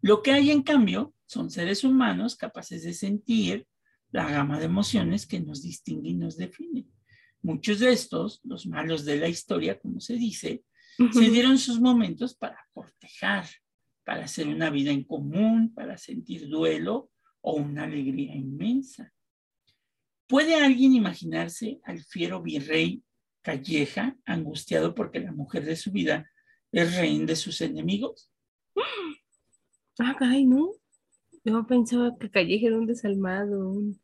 Lo 0.00 0.22
que 0.22 0.32
hay 0.32 0.50
en 0.50 0.62
cambio 0.62 1.14
son 1.26 1.50
seres 1.50 1.84
humanos 1.84 2.36
capaces 2.36 2.84
de 2.84 2.92
sentir 2.92 3.66
la 4.10 4.30
gama 4.30 4.58
de 4.58 4.66
emociones 4.66 5.26
que 5.26 5.40
nos 5.40 5.62
distingue 5.62 6.10
y 6.10 6.14
nos 6.14 6.36
define. 6.36 6.86
Muchos 7.46 7.78
de 7.78 7.92
estos, 7.92 8.40
los 8.42 8.66
malos 8.66 9.04
de 9.04 9.18
la 9.18 9.28
historia, 9.28 9.78
como 9.78 10.00
se 10.00 10.14
dice, 10.14 10.64
se 11.12 11.30
dieron 11.30 11.58
sus 11.58 11.80
momentos 11.80 12.34
para 12.34 12.58
cortejar, 12.72 13.46
para 14.04 14.24
hacer 14.24 14.48
una 14.48 14.68
vida 14.68 14.90
en 14.90 15.04
común, 15.04 15.72
para 15.72 15.96
sentir 15.96 16.48
duelo 16.48 17.08
o 17.42 17.54
una 17.54 17.84
alegría 17.84 18.34
inmensa. 18.34 19.12
¿Puede 20.26 20.56
alguien 20.56 20.94
imaginarse 20.94 21.78
al 21.84 22.02
fiero 22.02 22.42
virrey 22.42 23.04
Calleja 23.42 24.16
angustiado 24.24 24.92
porque 24.96 25.20
la 25.20 25.30
mujer 25.30 25.64
de 25.66 25.76
su 25.76 25.92
vida 25.92 26.28
es 26.72 26.96
reina 26.96 27.26
de 27.26 27.36
sus 27.36 27.60
enemigos? 27.60 28.28
Ah, 29.98 30.16
caray, 30.18 30.44
¿no? 30.44 30.72
Yo 31.44 31.64
pensaba 31.64 32.18
que 32.18 32.28
Calleja 32.28 32.66
era 32.66 32.76
un 32.76 32.86
desalmado, 32.86 33.70
un, 33.70 33.98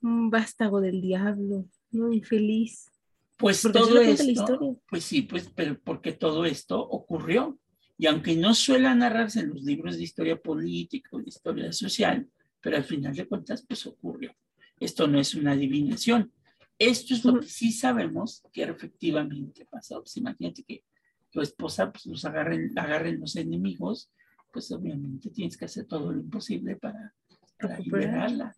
un 0.00 0.30
vástago 0.30 0.80
del 0.80 1.02
diablo. 1.02 1.66
No, 1.96 2.12
infeliz. 2.12 2.90
Pues 3.36 3.62
todo 3.62 4.00
esto, 4.00 4.80
pues 4.88 5.04
sí, 5.04 5.22
pues, 5.22 5.50
pero 5.54 5.78
porque 5.78 6.12
todo 6.12 6.44
esto 6.44 6.80
ocurrió. 6.80 7.58
Y 7.98 8.06
aunque 8.06 8.36
no 8.36 8.54
suele 8.54 8.94
narrarse 8.94 9.40
en 9.40 9.50
los 9.50 9.62
libros 9.62 9.96
de 9.96 10.04
historia 10.04 10.40
política 10.40 11.10
o 11.12 11.18
de 11.18 11.28
historia 11.28 11.72
social, 11.72 12.28
pero 12.60 12.76
al 12.76 12.84
final 12.84 13.14
de 13.14 13.26
cuentas, 13.26 13.64
pues 13.66 13.86
ocurrió. 13.86 14.34
Esto 14.78 15.06
no 15.06 15.18
es 15.18 15.34
una 15.34 15.52
adivinación. 15.52 16.32
Esto 16.78 17.14
es 17.14 17.24
lo 17.24 17.40
que 17.40 17.46
sí 17.46 17.72
sabemos 17.72 18.42
que 18.52 18.62
efectivamente 18.62 19.66
pasó. 19.66 20.00
Pues 20.00 20.16
imagínate 20.18 20.62
que 20.62 20.84
tu 21.30 21.40
esposa 21.40 21.90
pues, 21.90 22.06
los 22.06 22.24
agarren, 22.24 22.78
agarren 22.78 23.20
los 23.20 23.36
enemigos, 23.36 24.10
pues 24.52 24.70
obviamente 24.72 25.30
tienes 25.30 25.56
que 25.56 25.66
hacer 25.66 25.86
todo 25.86 26.12
lo 26.12 26.18
imposible 26.18 26.76
para, 26.76 27.14
para 27.58 27.78
liberarla. 27.78 28.54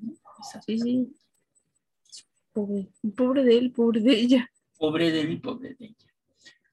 Sí, 0.67 0.79
sí. 0.79 1.09
Pobre, 3.17 3.45
de 3.45 3.57
él, 3.57 3.73
pobre 3.73 4.01
de 4.01 4.13
ella. 4.13 4.51
Pobre 4.77 5.13
de 5.13 5.21
él 5.21 5.33
y 5.33 5.37
pobre 5.37 5.77
de 5.79 5.87
ella. 5.87 6.13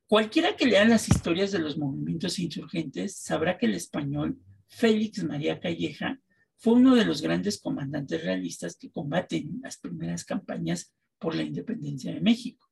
Cualquiera 0.08 0.56
que 0.56 0.65
lea 0.65 0.84
las 0.86 1.08
historias 1.10 1.52
de 1.52 1.60
los 1.60 1.78
movimientos 1.78 2.39
insurgentes 2.39 3.17
sabrá 3.17 3.58
que 3.58 3.67
el 3.67 3.76
español 3.76 4.39
Félix 4.67 5.24
María 5.24 5.60
Calleja 5.60 6.19
fue 6.58 6.74
uno 6.74 6.95
de 6.95 7.06
los 7.06 7.21
grandes 7.21 7.60
comandantes 7.60 8.24
realistas 8.24 8.78
que 8.78 8.89
combaten 8.89 9.60
las 9.62 9.78
primeras 9.78 10.26
campañas 10.26 10.91
por 11.19 11.36
la 11.36 11.43
independencia 11.43 12.12
de 12.12 12.21
México. 12.21 12.67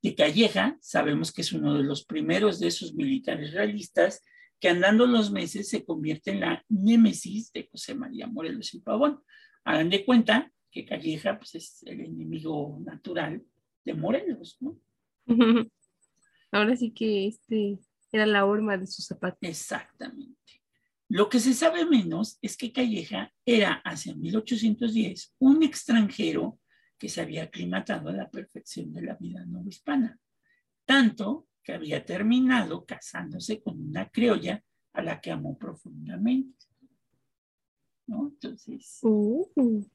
De 0.00 0.14
Calleja 0.14 0.78
sabemos 0.80 1.32
que 1.32 1.42
es 1.42 1.52
uno 1.52 1.74
de 1.74 1.82
los 1.82 2.04
primeros 2.04 2.60
de 2.60 2.68
esos 2.68 2.94
militares 2.94 3.54
realistas 3.54 4.22
que 4.60 4.68
andando 4.68 5.06
los 5.06 5.32
meses 5.32 5.68
se 5.68 5.84
convierte 5.84 6.30
en 6.30 6.40
la 6.40 6.64
némesis 6.68 7.52
de 7.52 7.68
José 7.70 7.96
María 7.96 8.28
Morelos 8.28 8.72
y 8.74 8.80
Pavón. 8.80 9.20
Hagan 9.64 9.90
de 9.90 10.04
cuenta 10.04 10.52
que 10.76 10.84
Calleja 10.84 11.38
pues, 11.38 11.54
es 11.54 11.82
el 11.84 12.02
enemigo 12.02 12.78
natural 12.84 13.42
de 13.82 13.94
Morelos, 13.94 14.58
¿no? 14.60 14.78
Ahora 16.52 16.76
sí 16.76 16.90
que 16.90 17.28
este 17.28 17.78
era 18.12 18.26
la 18.26 18.44
horma 18.44 18.76
de 18.76 18.86
su 18.86 19.00
zapato. 19.00 19.38
Exactamente. 19.40 20.62
Lo 21.08 21.30
que 21.30 21.40
se 21.40 21.54
sabe 21.54 21.86
menos 21.86 22.38
es 22.42 22.58
que 22.58 22.72
Calleja 22.72 23.32
era 23.46 23.80
hacia 23.86 24.14
1810 24.14 25.34
un 25.38 25.62
extranjero 25.62 26.60
que 26.98 27.08
se 27.08 27.22
había 27.22 27.44
aclimatado 27.44 28.10
a 28.10 28.12
la 28.12 28.30
perfección 28.30 28.92
de 28.92 29.00
la 29.00 29.14
vida 29.14 29.46
no 29.46 29.66
hispana, 29.66 30.18
tanto 30.84 31.48
que 31.62 31.72
había 31.72 32.04
terminado 32.04 32.84
casándose 32.84 33.62
con 33.62 33.80
una 33.80 34.10
criolla 34.10 34.62
a 34.92 35.02
la 35.02 35.22
que 35.22 35.30
amó 35.30 35.56
profundamente. 35.56 36.66
¿No? 38.08 38.28
Entonces, 38.28 38.98
uh 39.02 39.86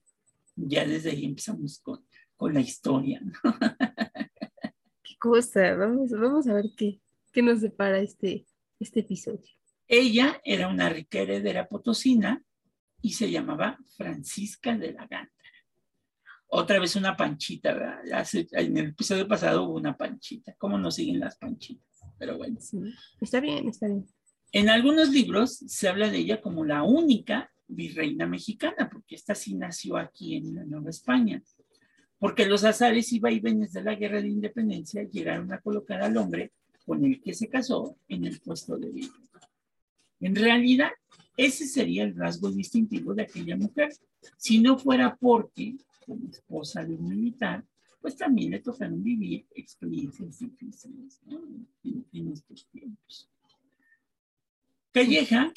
ya 0.55 0.85
desde 0.85 1.11
ahí 1.11 1.25
empezamos 1.25 1.79
con, 1.79 2.05
con 2.35 2.53
la 2.53 2.61
historia. 2.61 3.21
Qué 5.03 5.15
cosa, 5.19 5.75
vamos, 5.75 6.11
vamos 6.11 6.47
a 6.47 6.53
ver 6.53 6.65
qué, 6.75 6.99
qué 7.31 7.41
nos 7.41 7.61
depara 7.61 7.99
este, 7.99 8.45
este 8.79 9.01
episodio. 9.01 9.47
Ella 9.87 10.41
era 10.43 10.67
una 10.67 10.89
rica 10.89 11.19
heredera 11.19 11.67
potosina 11.67 12.43
y 13.01 13.13
se 13.13 13.29
llamaba 13.29 13.77
Francisca 13.97 14.77
de 14.77 14.93
la 14.93 15.07
Gándara. 15.07 15.31
Otra 16.47 16.79
vez 16.79 16.95
una 16.95 17.15
panchita, 17.15 17.73
¿verdad? 17.73 18.27
en 18.33 18.77
el 18.77 18.87
episodio 18.87 19.27
pasado 19.27 19.63
hubo 19.63 19.75
una 19.75 19.95
panchita. 19.95 20.53
¿Cómo 20.57 20.77
nos 20.77 20.95
siguen 20.95 21.19
las 21.19 21.37
panchitas? 21.37 22.01
Pero 22.17 22.37
bueno. 22.37 22.59
está 23.21 23.39
bien, 23.39 23.69
está 23.69 23.87
bien. 23.87 24.05
En 24.51 24.69
algunos 24.69 25.09
libros 25.09 25.55
se 25.55 25.87
habla 25.87 26.09
de 26.09 26.17
ella 26.17 26.41
como 26.41 26.65
la 26.65 26.83
única 26.83 27.49
virreina 27.71 28.27
mexicana, 28.27 28.89
porque 28.91 29.15
esta 29.15 29.35
sí 29.35 29.55
nació 29.55 29.97
aquí 29.97 30.35
en 30.35 30.55
la 30.55 30.63
Nueva 30.65 30.89
España. 30.89 31.41
Porque 32.19 32.45
los 32.45 32.63
azares 32.63 33.11
y 33.13 33.19
vaivenes 33.19 33.73
de 33.73 33.83
la 33.83 33.95
guerra 33.95 34.21
de 34.21 34.27
independencia 34.27 35.03
llegaron 35.03 35.51
a 35.51 35.59
colocar 35.59 36.01
al 36.03 36.17
hombre 36.17 36.51
con 36.85 37.03
el 37.03 37.21
que 37.21 37.33
se 37.33 37.47
casó 37.47 37.97
en 38.07 38.25
el 38.25 38.39
puesto 38.39 38.77
de 38.77 38.89
virrey. 38.89 39.11
En 40.19 40.35
realidad, 40.35 40.91
ese 41.35 41.65
sería 41.65 42.03
el 42.03 42.15
rasgo 42.15 42.51
distintivo 42.51 43.13
de 43.15 43.23
aquella 43.23 43.57
mujer. 43.57 43.89
Si 44.37 44.59
no 44.59 44.77
fuera 44.77 45.15
porque, 45.15 45.75
como 46.05 46.29
esposa 46.29 46.83
de 46.83 46.93
un 46.93 47.09
militar, 47.09 47.65
pues 48.01 48.15
también 48.15 48.51
le 48.51 48.59
tocaron 48.59 49.03
vivir 49.03 49.45
experiencias 49.55 50.39
difíciles 50.39 51.21
en, 52.13 52.31
estos 52.31 52.67
tiempos. 52.67 53.29
Calleja 54.91 55.53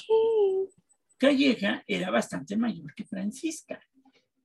Calleja 1.18 1.84
era 1.86 2.10
bastante 2.10 2.56
mayor 2.56 2.94
que 2.94 3.04
Francisca. 3.04 3.80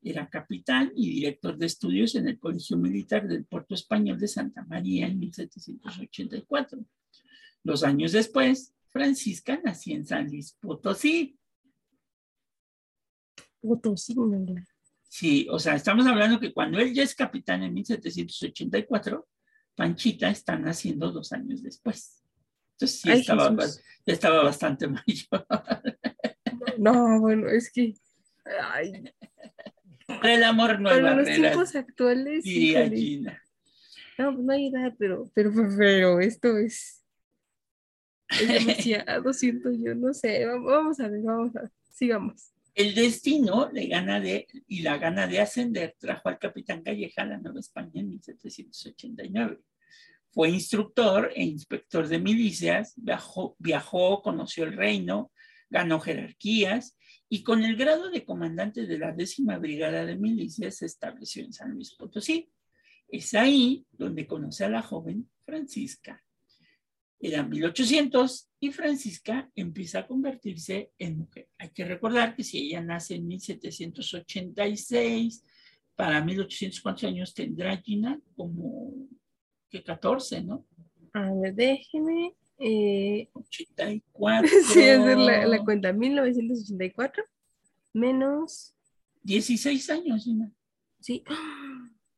Era 0.01 0.29
capitán 0.29 0.91
y 0.95 1.09
director 1.09 1.57
de 1.57 1.65
estudios 1.65 2.15
en 2.15 2.27
el 2.27 2.39
Colegio 2.39 2.77
Militar 2.77 3.27
del 3.27 3.45
Puerto 3.45 3.75
Español 3.75 4.17
de 4.19 4.27
Santa 4.27 4.63
María 4.65 5.07
en 5.07 5.19
1784. 5.19 6.85
Dos 7.63 7.83
años 7.83 8.13
después, 8.13 8.73
Francisca 8.87 9.59
nació 9.63 9.95
en 9.95 10.05
San 10.05 10.27
Luis 10.27 10.55
Potosí. 10.61 11.37
Potosí, 13.61 14.15
Sí, 15.09 15.47
o 15.49 15.57
sea, 15.57 15.75
estamos 15.75 16.05
hablando 16.05 16.39
que 16.39 16.53
cuando 16.53 16.79
él 16.79 16.93
ya 16.93 17.03
es 17.03 17.15
capitán 17.15 17.63
en 17.63 17.73
1784, 17.73 19.27
Panchita 19.75 20.29
está 20.29 20.57
naciendo 20.57 21.11
dos 21.11 21.33
años 21.33 21.63
después. 21.63 22.23
Entonces 22.73 23.01
sí, 23.01 23.11
estaba, 23.11 23.55
estaba, 24.05 24.43
bastante 24.43 24.87
mayor. 24.87 25.45
No, 26.79 27.19
bueno, 27.19 27.49
es 27.49 27.71
que... 27.71 27.93
Ay. 28.71 29.13
El 30.23 30.43
amor 30.43 30.79
no 30.79 30.89
hay 30.89 31.01
Para 31.01 31.15
los 31.15 31.27
tiempos 31.27 31.75
actuales... 31.75 32.43
Diría 32.43 32.89
Gina. 32.89 33.43
No, 34.17 34.33
pues 34.33 34.45
no 34.45 34.53
hay 34.53 34.67
edad, 34.67 34.93
pero, 34.97 35.29
pero, 35.33 35.51
pero 35.77 36.19
esto 36.21 36.57
es... 36.57 37.03
Es 38.29 38.47
demasiado, 38.47 39.33
siento 39.33 39.71
yo, 39.71 39.93
no 39.93 40.13
sé. 40.13 40.45
Vamos 40.45 40.99
a 40.99 41.09
ver, 41.09 41.21
vamos 41.21 41.55
a 41.57 41.61
ver. 41.63 41.71
Sigamos. 41.89 42.53
El 42.73 42.95
destino 42.95 43.69
le 43.73 43.87
gana 43.87 44.21
de, 44.21 44.47
y 44.67 44.81
la 44.81 44.97
gana 44.97 45.27
de 45.27 45.41
ascender 45.41 45.95
trajo 45.99 46.29
al 46.29 46.39
capitán 46.39 46.81
Calleja 46.81 47.23
a 47.23 47.25
la 47.25 47.37
Nueva 47.37 47.59
España 47.59 47.91
en 47.95 48.07
1789. 48.09 49.59
Fue 50.31 50.49
instructor 50.49 51.29
e 51.35 51.43
inspector 51.43 52.07
de 52.07 52.19
milicias, 52.19 52.93
viajó, 52.95 53.57
viajó, 53.59 54.21
conoció 54.21 54.63
el 54.63 54.77
reino, 54.77 55.31
ganó 55.69 55.99
jerarquías 55.99 56.97
y 57.29 57.43
con 57.43 57.63
el 57.63 57.75
grado 57.75 58.09
de 58.09 58.25
comandante 58.25 58.87
de 58.87 58.97
la 58.97 59.11
décima 59.11 59.57
brigada 59.57 60.05
de 60.05 60.17
milicias 60.17 60.77
se 60.77 60.87
estableció 60.87 61.43
en 61.43 61.53
San 61.53 61.73
Luis 61.73 61.93
Potosí. 61.95 62.49
Es 63.07 63.35
ahí 63.35 63.85
donde 63.91 64.25
conoce 64.25 64.65
a 64.65 64.69
la 64.69 64.81
joven 64.81 65.29
Francisca. 65.45 66.23
Era 67.19 67.43
1800 67.43 68.49
y 68.61 68.71
Francisca 68.71 69.51
empieza 69.55 69.99
a 69.99 70.07
convertirse 70.07 70.91
en 70.97 71.19
mujer. 71.19 71.49
Hay 71.57 71.69
que 71.69 71.85
recordar 71.85 72.35
que 72.35 72.43
si 72.43 72.57
ella 72.59 72.81
nace 72.81 73.15
en 73.15 73.27
1786, 73.27 75.43
para 75.95 76.23
1800, 76.23 76.79
¿cuántos 76.79 77.03
años 77.03 77.33
tendrá 77.33 77.75
Gina? 77.77 78.19
Como 78.35 78.93
que 79.69 79.83
14, 79.83 80.43
¿no? 80.43 80.65
A 81.13 81.33
ver, 81.33 81.53
déjeme. 81.53 82.33
Eh, 82.59 83.29
84. 83.33 84.49
sí, 84.73 84.79
esa 84.79 85.11
es 85.11 85.17
la, 85.17 85.47
la, 85.47 85.63
cuenta. 85.63 85.93
1984 85.93 87.23
menos. 87.93 88.75
16 89.23 89.89
años, 89.89 90.23
Gina. 90.23 90.51
Sí. 90.99 91.23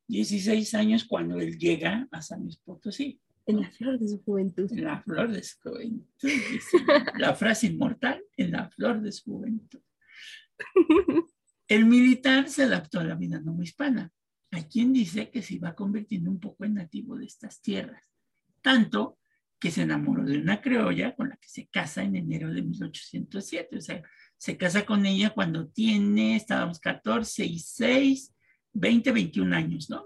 16 0.08 0.73
años 0.73 1.06
cuando 1.06 1.39
él 1.39 1.58
llega 1.58 2.08
a 2.12 2.21
San 2.21 2.43
Luis 2.43 2.58
Potosí. 2.58 3.21
En 3.45 3.62
la 3.62 3.71
flor 3.71 3.99
de 3.99 4.08
su 4.08 4.21
juventud. 4.23 4.71
En 4.71 4.84
la 4.84 5.01
flor 5.01 5.32
de 5.32 5.43
su 5.43 5.60
juventud. 5.62 6.30
la 7.17 7.36
frase 7.36 7.67
inmortal, 7.67 8.23
en 8.38 8.51
la 8.51 8.69
flor 8.69 9.01
de 9.01 9.12
su 9.12 9.32
juventud. 9.32 9.80
El 11.67 11.86
militar 11.86 12.49
se 12.49 12.63
adaptó 12.63 12.99
a 12.99 13.04
la 13.04 13.15
vida 13.15 13.39
no 13.39 13.62
hispana. 13.63 14.12
Hay 14.51 14.63
quien 14.63 14.91
dice 14.91 15.30
que 15.30 15.41
se 15.41 15.56
iba 15.56 15.73
convirtiendo 15.73 16.30
un 16.30 16.39
poco 16.39 16.65
en 16.65 16.73
nativo 16.73 17.15
de 17.15 17.25
estas 17.25 17.62
tierras, 17.62 18.12
tanto 18.62 19.17
que 19.62 19.69
se 19.69 19.84
enamoró 19.84 20.26
de 20.26 20.39
una 20.39 20.60
criolla 20.60 21.15
con 21.15 21.30
la 21.30 21.38
que 21.38 21.47
se 21.47 21.67
casa 21.67 22.04
en 22.04 22.15
enero 22.15 22.52
de 22.52 22.63
1807. 22.63 23.78
O 23.78 23.82
sea, 23.82 24.02
se 24.36 24.58
casa 24.58 24.88
con 24.88 25.06
ella 25.06 25.30
cuando 25.30 25.67
tiene, 25.67 26.36
estábamos 26.36 26.80
14 26.80 27.45
y 27.45 27.60
6, 27.60 28.34
20, 28.74 29.12
21 29.12 29.56
años, 29.56 29.88
¿no? 29.88 30.04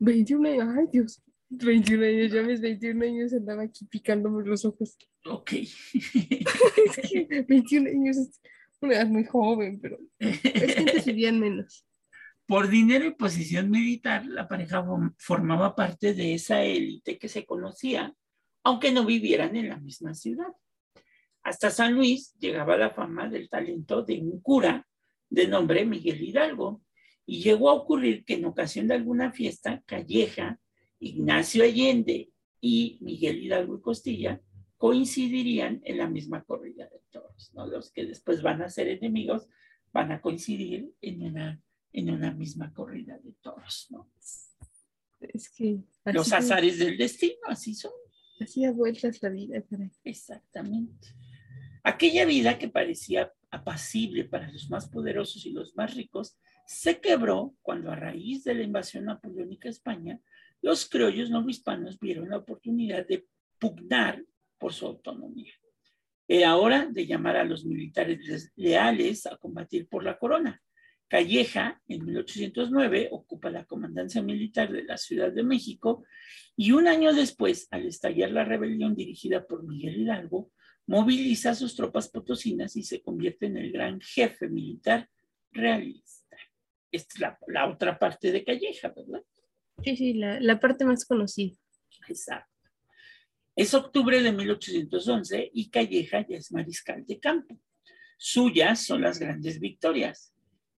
21 0.00 0.48
años, 0.48 0.74
ay 0.76 0.86
Dios, 0.92 1.22
21 1.48 2.04
años, 2.04 2.32
ya 2.32 2.42
mis 2.42 2.60
21 2.60 3.04
años 3.04 3.32
andaba 3.32 3.62
aquí 3.62 3.84
picándome 3.84 4.44
los 4.44 4.64
ojos. 4.64 4.98
Ok. 5.24 5.52
21 7.48 7.88
años 7.88 8.16
es 8.16 8.40
una 8.80 8.94
edad 8.94 9.06
muy 9.06 9.24
joven, 9.24 9.78
pero 9.80 10.00
es 10.18 10.40
que 10.40 10.74
antes 10.78 11.04
vivían 11.06 11.38
menos. 11.38 11.86
Por 12.48 12.68
dinero 12.68 13.04
y 13.04 13.12
posición 13.12 13.70
militar, 13.70 14.26
la 14.26 14.48
pareja 14.48 14.84
formaba 15.16 15.76
parte 15.76 16.12
de 16.12 16.34
esa 16.34 16.62
élite 16.62 17.18
que 17.18 17.28
se 17.28 17.46
conocía, 17.46 18.16
aunque 18.66 18.90
no 18.90 19.04
vivieran 19.04 19.54
en 19.54 19.68
la 19.68 19.76
misma 19.76 20.12
ciudad. 20.12 20.48
Hasta 21.44 21.70
San 21.70 21.94
Luis 21.94 22.34
llegaba 22.40 22.76
la 22.76 22.90
fama 22.90 23.28
del 23.28 23.48
talento 23.48 24.02
de 24.02 24.20
un 24.20 24.40
cura 24.40 24.84
de 25.30 25.46
nombre 25.46 25.84
Miguel 25.84 26.20
Hidalgo, 26.20 26.82
y 27.24 27.42
llegó 27.42 27.70
a 27.70 27.74
ocurrir 27.74 28.24
que 28.24 28.34
en 28.34 28.44
ocasión 28.44 28.88
de 28.88 28.94
alguna 28.94 29.30
fiesta, 29.30 29.84
Calleja, 29.86 30.58
Ignacio 30.98 31.62
Allende 31.62 32.32
y 32.60 32.98
Miguel 33.02 33.40
Hidalgo 33.40 33.76
y 33.76 33.82
Costilla 33.82 34.40
coincidirían 34.76 35.80
en 35.84 35.98
la 35.98 36.08
misma 36.08 36.42
corrida 36.42 36.88
de 36.88 37.00
toros, 37.12 37.52
¿no? 37.54 37.68
Los 37.68 37.92
que 37.92 38.04
después 38.04 38.42
van 38.42 38.62
a 38.62 38.68
ser 38.68 38.88
enemigos 38.88 39.48
van 39.92 40.10
a 40.10 40.20
coincidir 40.20 40.90
en 41.00 41.22
una 41.22 41.62
en 41.92 42.10
una 42.10 42.32
misma 42.32 42.74
corrida 42.74 43.16
de 43.18 43.32
toros, 43.40 43.86
¿no? 43.90 44.10
Es 45.20 45.50
que... 45.50 45.78
Los 46.06 46.32
azares 46.32 46.78
del 46.80 46.98
destino, 46.98 47.38
así 47.46 47.72
son. 47.72 47.92
Da 48.38 48.72
vueltas 48.72 49.22
la 49.22 49.30
vida, 49.30 49.62
Exactamente. 50.04 51.08
Aquella 51.82 52.24
vida 52.24 52.58
que 52.58 52.68
parecía 52.68 53.32
apacible 53.50 54.24
para 54.24 54.50
los 54.50 54.68
más 54.70 54.88
poderosos 54.88 55.46
y 55.46 55.52
los 55.52 55.74
más 55.76 55.94
ricos, 55.94 56.36
se 56.66 57.00
quebró 57.00 57.54
cuando 57.62 57.90
a 57.90 57.96
raíz 57.96 58.44
de 58.44 58.54
la 58.54 58.62
invasión 58.62 59.04
napoleónica 59.04 59.68
a 59.68 59.70
España, 59.70 60.20
los 60.62 60.88
criollos 60.88 61.30
no 61.30 61.48
hispanos 61.48 61.98
vieron 61.98 62.28
la 62.28 62.38
oportunidad 62.38 63.06
de 63.06 63.26
pugnar 63.58 64.22
por 64.58 64.72
su 64.72 64.86
autonomía. 64.86 65.52
Era 66.28 66.56
hora 66.56 66.86
de 66.86 67.06
llamar 67.06 67.36
a 67.36 67.44
los 67.44 67.64
militares 67.64 68.52
leales 68.56 69.26
a 69.26 69.36
combatir 69.36 69.88
por 69.88 70.02
la 70.02 70.18
corona. 70.18 70.60
Calleja, 71.08 71.80
en 71.86 72.04
1809, 72.04 73.08
ocupa 73.12 73.50
la 73.50 73.64
comandancia 73.64 74.22
militar 74.22 74.72
de 74.72 74.84
la 74.84 74.96
Ciudad 74.96 75.30
de 75.30 75.44
México 75.44 76.04
y 76.56 76.72
un 76.72 76.88
año 76.88 77.12
después, 77.14 77.68
al 77.70 77.86
estallar 77.86 78.32
la 78.32 78.44
rebelión 78.44 78.96
dirigida 78.96 79.46
por 79.46 79.62
Miguel 79.62 80.00
Hidalgo, 80.00 80.50
moviliza 80.86 81.50
a 81.50 81.54
sus 81.54 81.76
tropas 81.76 82.08
potosinas 82.08 82.76
y 82.76 82.82
se 82.82 83.02
convierte 83.02 83.46
en 83.46 83.56
el 83.56 83.72
gran 83.72 84.00
jefe 84.00 84.48
militar 84.48 85.08
realista. 85.52 86.36
Esta 86.90 87.14
es 87.14 87.20
la, 87.20 87.38
la 87.48 87.68
otra 87.68 87.98
parte 87.98 88.32
de 88.32 88.44
Calleja, 88.44 88.92
¿verdad? 88.94 89.22
Sí, 89.84 89.96
sí, 89.96 90.14
la, 90.14 90.40
la 90.40 90.58
parte 90.58 90.84
más 90.84 91.04
conocida. 91.04 91.56
Exacto. 92.08 92.50
Es 93.54 93.74
octubre 93.74 94.22
de 94.22 94.32
1811 94.32 95.50
y 95.52 95.70
Calleja 95.70 96.26
ya 96.26 96.36
es 96.36 96.52
mariscal 96.52 97.06
de 97.06 97.18
campo. 97.20 97.58
Suyas 98.18 98.84
son 98.84 99.02
las 99.02 99.18
grandes 99.18 99.60
victorias 99.60 100.35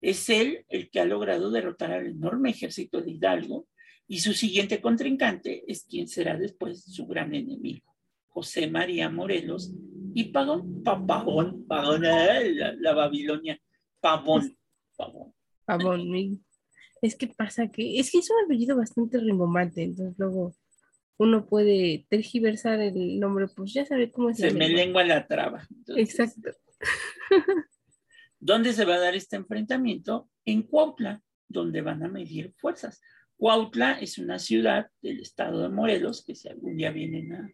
es 0.07 0.31
él 0.31 0.64
el 0.69 0.88
que 0.88 1.01
ha 1.01 1.05
logrado 1.05 1.51
derrotar 1.51 1.90
al 1.90 2.07
enorme 2.07 2.51
ejército 2.51 3.03
de 3.03 3.11
Hidalgo 3.11 3.66
y 4.07 4.21
su 4.21 4.35
siguiente 4.35 4.81
contrincante 4.81 5.64
es 5.66 5.83
quien 5.83 6.07
será 6.07 6.38
después 6.38 6.85
su 6.85 7.09
gran 7.09 7.35
enemigo, 7.35 7.92
José 8.29 8.69
María 8.71 9.11
Morelos 9.11 9.73
y 10.14 10.27
Pagón, 10.27 10.85
Pavón, 10.85 11.66
Pavón, 11.66 12.05
eh, 12.05 12.55
la, 12.79 12.95
Babilonia, 12.95 13.61
Pavón, 14.01 14.57
Pavón. 14.97 15.35
Pavón, 15.64 16.40
es 17.03 17.16
que 17.16 17.27
pasa 17.27 17.66
que, 17.66 17.99
es 17.99 18.12
que 18.12 18.19
es 18.19 18.31
un 18.31 18.45
apellido 18.45 18.77
bastante 18.77 19.19
rimbombante, 19.19 19.83
entonces 19.83 20.14
luego 20.19 20.55
uno 21.19 21.47
puede 21.47 22.07
tergiversar 22.09 22.79
el 22.81 23.19
nombre, 23.19 23.49
pues 23.49 23.73
ya 23.73 23.85
sabe 23.85 24.12
cómo 24.12 24.31
es. 24.31 24.37
Se 24.37 24.53
me 24.53 24.69
lengua 24.69 25.03
la 25.03 25.27
traba. 25.27 25.66
Exacto. 25.97 26.53
¿Dónde 28.38 28.72
se 28.72 28.85
va 28.85 28.94
a 28.94 29.01
dar 29.01 29.14
este 29.14 29.37
enfrentamiento? 29.37 30.29
En 30.44 30.62
Cuautla, 30.62 31.22
donde 31.49 31.81
van 31.83 32.03
a 32.03 32.09
medir 32.09 32.53
fuerzas. 32.57 33.01
Cuautla 33.37 33.92
es 34.01 34.18
una 34.18 34.38
ciudad 34.38 34.88
del 35.03 35.20
estado 35.20 35.62
de 35.62 35.68
Morelos, 35.68 36.25
que 36.25 36.35
si 36.35 36.49
algún 36.49 36.77
día 36.77 36.90
vienen 36.90 37.33
a, 37.33 37.53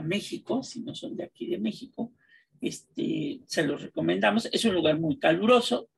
México, 0.00 0.62
si 0.62 0.82
no 0.82 0.94
son 0.94 1.16
de 1.16 1.24
aquí 1.24 1.48
de 1.48 1.58
México, 1.58 2.12
este, 2.60 3.40
se 3.46 3.66
los 3.66 3.82
recomendamos. 3.82 4.48
Es 4.52 4.64
un 4.64 4.74
lugar 4.74 5.00
muy 5.00 5.18
caluroso, 5.18 5.88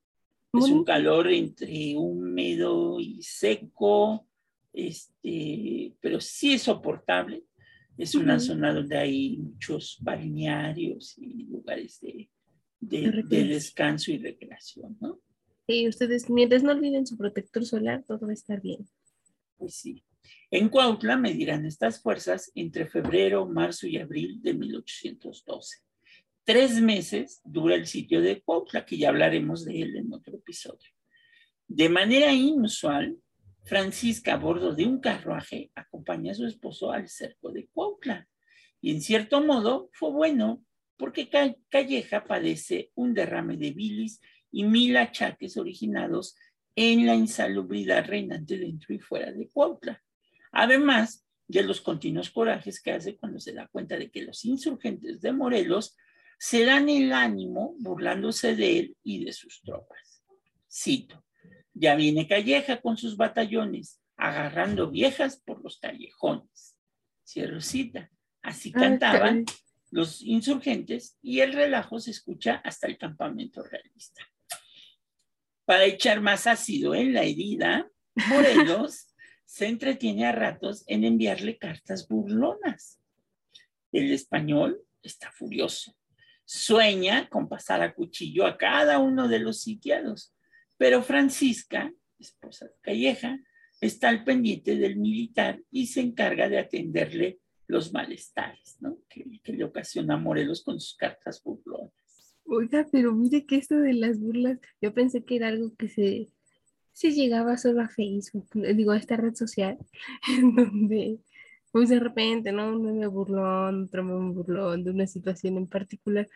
es 0.55 0.65
un 0.71 0.85
calor 0.85 1.31
entre 1.31 1.95
húmedo 1.97 2.99
y 2.99 3.23
seco, 3.23 4.27
este, 4.73 5.93
pero 6.01 6.19
sí 6.19 6.55
es 6.55 6.63
soportable. 6.63 7.45
Es 7.99 8.15
una 8.15 8.41
zona 8.41 8.73
donde 8.73 8.97
hay 8.97 9.37
muchos 9.37 9.99
balnearios 10.01 11.19
y 11.19 11.45
lugares 11.45 12.01
de, 12.01 12.31
de, 12.81 13.23
descanso 13.45 14.11
y 14.11 14.19
recreación, 14.19 14.97
¿no? 15.01 15.21
Sí, 15.67 15.87
ustedes, 15.89 16.29
mientras 16.29 16.63
no 16.63 16.73
olviden 16.73 17.07
su 17.07 17.17
protector 17.17 17.65
solar, 17.65 18.03
todo 18.07 18.27
va 18.27 18.31
a 18.31 18.35
estar 18.35 18.61
bien. 18.61 18.89
Pues 19.57 19.75
sí. 19.75 20.03
En 20.51 20.69
Cuautla 20.69 21.17
medirán 21.17 21.65
estas 21.65 22.03
fuerzas 22.03 22.51
entre 22.55 22.87
febrero, 22.87 23.47
marzo 23.47 23.87
y 23.87 23.99
abril 23.99 24.41
de 24.43 24.55
1812. 24.55 25.79
Tres 26.45 26.81
meses 26.81 27.41
dura 27.45 27.77
el 27.77 27.87
sitio 27.87 28.21
de 28.21 28.41
Cuautla, 28.43 28.85
que 28.85 28.99
ya 28.99 29.11
hablaremos 29.11 29.65
de 29.65 29.83
él 29.83 29.97
en 29.97 30.13
otro 30.13 30.37
episodio. 30.37 30.91
De 31.69 31.89
manera 31.89 32.33
inusual, 32.33 33.17
Francisca 33.63 34.35
a 34.35 34.37
bordo 34.37 34.75
de 34.75 34.87
un 34.87 34.99
carruaje 35.01 35.71
acompaña 35.75 36.33
a 36.33 36.35
su 36.35 36.47
esposo 36.47 36.91
al 36.91 37.09
cerco 37.09 37.53
de 37.53 37.69
Cuautla. 37.69 38.29
Y 38.81 38.91
en 38.91 39.01
cierto 39.01 39.45
modo 39.45 39.91
fue 39.93 40.11
bueno 40.11 40.65
porque 41.01 41.31
Calleja 41.71 42.25
padece 42.25 42.91
un 42.95 43.15
derrame 43.15 43.57
de 43.57 43.71
bilis 43.71 44.21
y 44.53 44.65
mil 44.65 44.99
achaques 44.99 45.57
originados 45.57 46.37
en 46.77 47.07
la 47.07 47.15
insalubridad 47.15 48.05
reinante 48.05 48.59
dentro 48.59 48.95
y 48.95 48.99
fuera 48.99 49.33
de 49.33 49.49
Cuautla. 49.49 50.05
Además 50.53 51.25
de 51.49 51.63
los 51.63 51.81
continuos 51.81 52.29
corajes 52.29 52.83
que 52.83 52.93
hace 52.93 53.17
cuando 53.17 53.41
se 53.41 53.55
da 53.55 53.67
cuenta 53.69 53.97
de 53.97 54.11
que 54.11 54.21
los 54.21 54.45
insurgentes 54.45 55.23
de 55.23 55.33
Morelos 55.33 55.97
se 56.39 56.67
dan 56.67 56.91
el 56.91 57.15
ánimo 57.15 57.77
burlándose 57.79 58.55
de 58.55 58.79
él 58.79 58.97
y 59.03 59.25
de 59.25 59.33
sus 59.33 59.63
tropas. 59.63 60.23
Cito, 60.71 61.25
ya 61.73 61.95
viene 61.95 62.29
Calleja 62.29 62.83
con 62.83 62.99
sus 62.99 63.17
batallones, 63.17 64.03
agarrando 64.19 64.91
viejas 64.91 65.41
por 65.41 65.65
los 65.65 65.79
callejones. 65.79 66.77
Cierro 67.27 67.63
cita. 67.63 68.11
Así 68.43 68.71
ah, 68.75 68.81
cantaban 68.81 69.47
los 69.91 70.23
insurgentes 70.23 71.19
y 71.21 71.41
el 71.41 71.53
relajo 71.53 71.99
se 71.99 72.13
escucha 72.13 72.57
hasta 72.65 72.87
el 72.87 72.97
campamento 72.97 73.63
realista. 73.63 74.23
Para 75.65 75.85
echar 75.85 76.21
más 76.21 76.47
ácido 76.47 76.95
en 76.95 77.13
la 77.13 77.23
herida, 77.23 77.91
Morelos 78.29 79.09
se 79.45 79.67
entretiene 79.67 80.27
a 80.27 80.33
ratos 80.33 80.85
en 80.87 81.05
enviarle 81.05 81.59
cartas 81.59 82.09
burlonas. 82.09 83.01
El 83.93 84.13
español 84.13 84.81
está 85.03 85.31
furioso. 85.33 85.97
Sueña 86.45 87.29
con 87.29 87.49
pasar 87.49 87.83
a 87.83 87.95
cuchillo 87.95 88.47
a 88.47 88.57
cada 88.57 88.99
uno 88.99 89.29
de 89.29 89.39
los 89.39 89.61
sitiados, 89.61 90.35
pero 90.77 91.03
Francisca, 91.03 91.93
esposa 92.19 92.67
de 92.67 92.75
Calleja, 92.81 93.39
está 93.81 94.09
al 94.09 94.25
pendiente 94.25 94.77
del 94.77 94.97
militar 94.97 95.61
y 95.71 95.87
se 95.87 96.01
encarga 96.01 96.49
de 96.49 96.59
atenderle 96.59 97.41
los 97.71 97.93
malestares, 97.93 98.77
¿no? 98.81 98.99
Que, 99.09 99.25
le 99.45 99.65
ocasiona 99.65 100.15
a 100.15 100.19
Morelos 100.19 100.63
con 100.63 100.81
sus 100.81 100.97
cartas 100.97 101.43
burlonas. 101.43 101.93
Oiga, 102.45 102.87
pero 102.91 103.15
mire 103.15 103.47
que 103.47 103.57
esto 103.57 103.77
de 103.77 103.95
las 103.95 104.19
burlas, 104.19 104.59
yo 104.81 104.93
pensé 104.93 105.25
que 105.25 105.37
era 105.37 105.49
algo 105.49 105.75
que 105.77 105.89
se, 105.89 106.29
se 106.93 107.13
llegaba 107.13 107.57
solo 107.57 107.83
a 107.83 107.89
Facebook, 107.89 108.49
digo, 108.53 108.91
a 108.91 108.97
esta 108.97 109.17
red 109.17 109.35
social, 109.35 109.79
en 110.29 110.57
donde, 110.57 111.21
pues 111.71 111.89
de 111.89 112.01
repente, 112.01 112.53
¿no? 112.53 112.73
Un 112.73 112.83
meme 112.83 113.07
burlón, 113.07 113.85
otro 113.85 114.03
meme 114.03 114.33
burlón 114.33 114.85
de 114.85 114.91
una 114.91 115.07
situación 115.07 115.57
en 115.57 115.69
particular, 115.69 116.29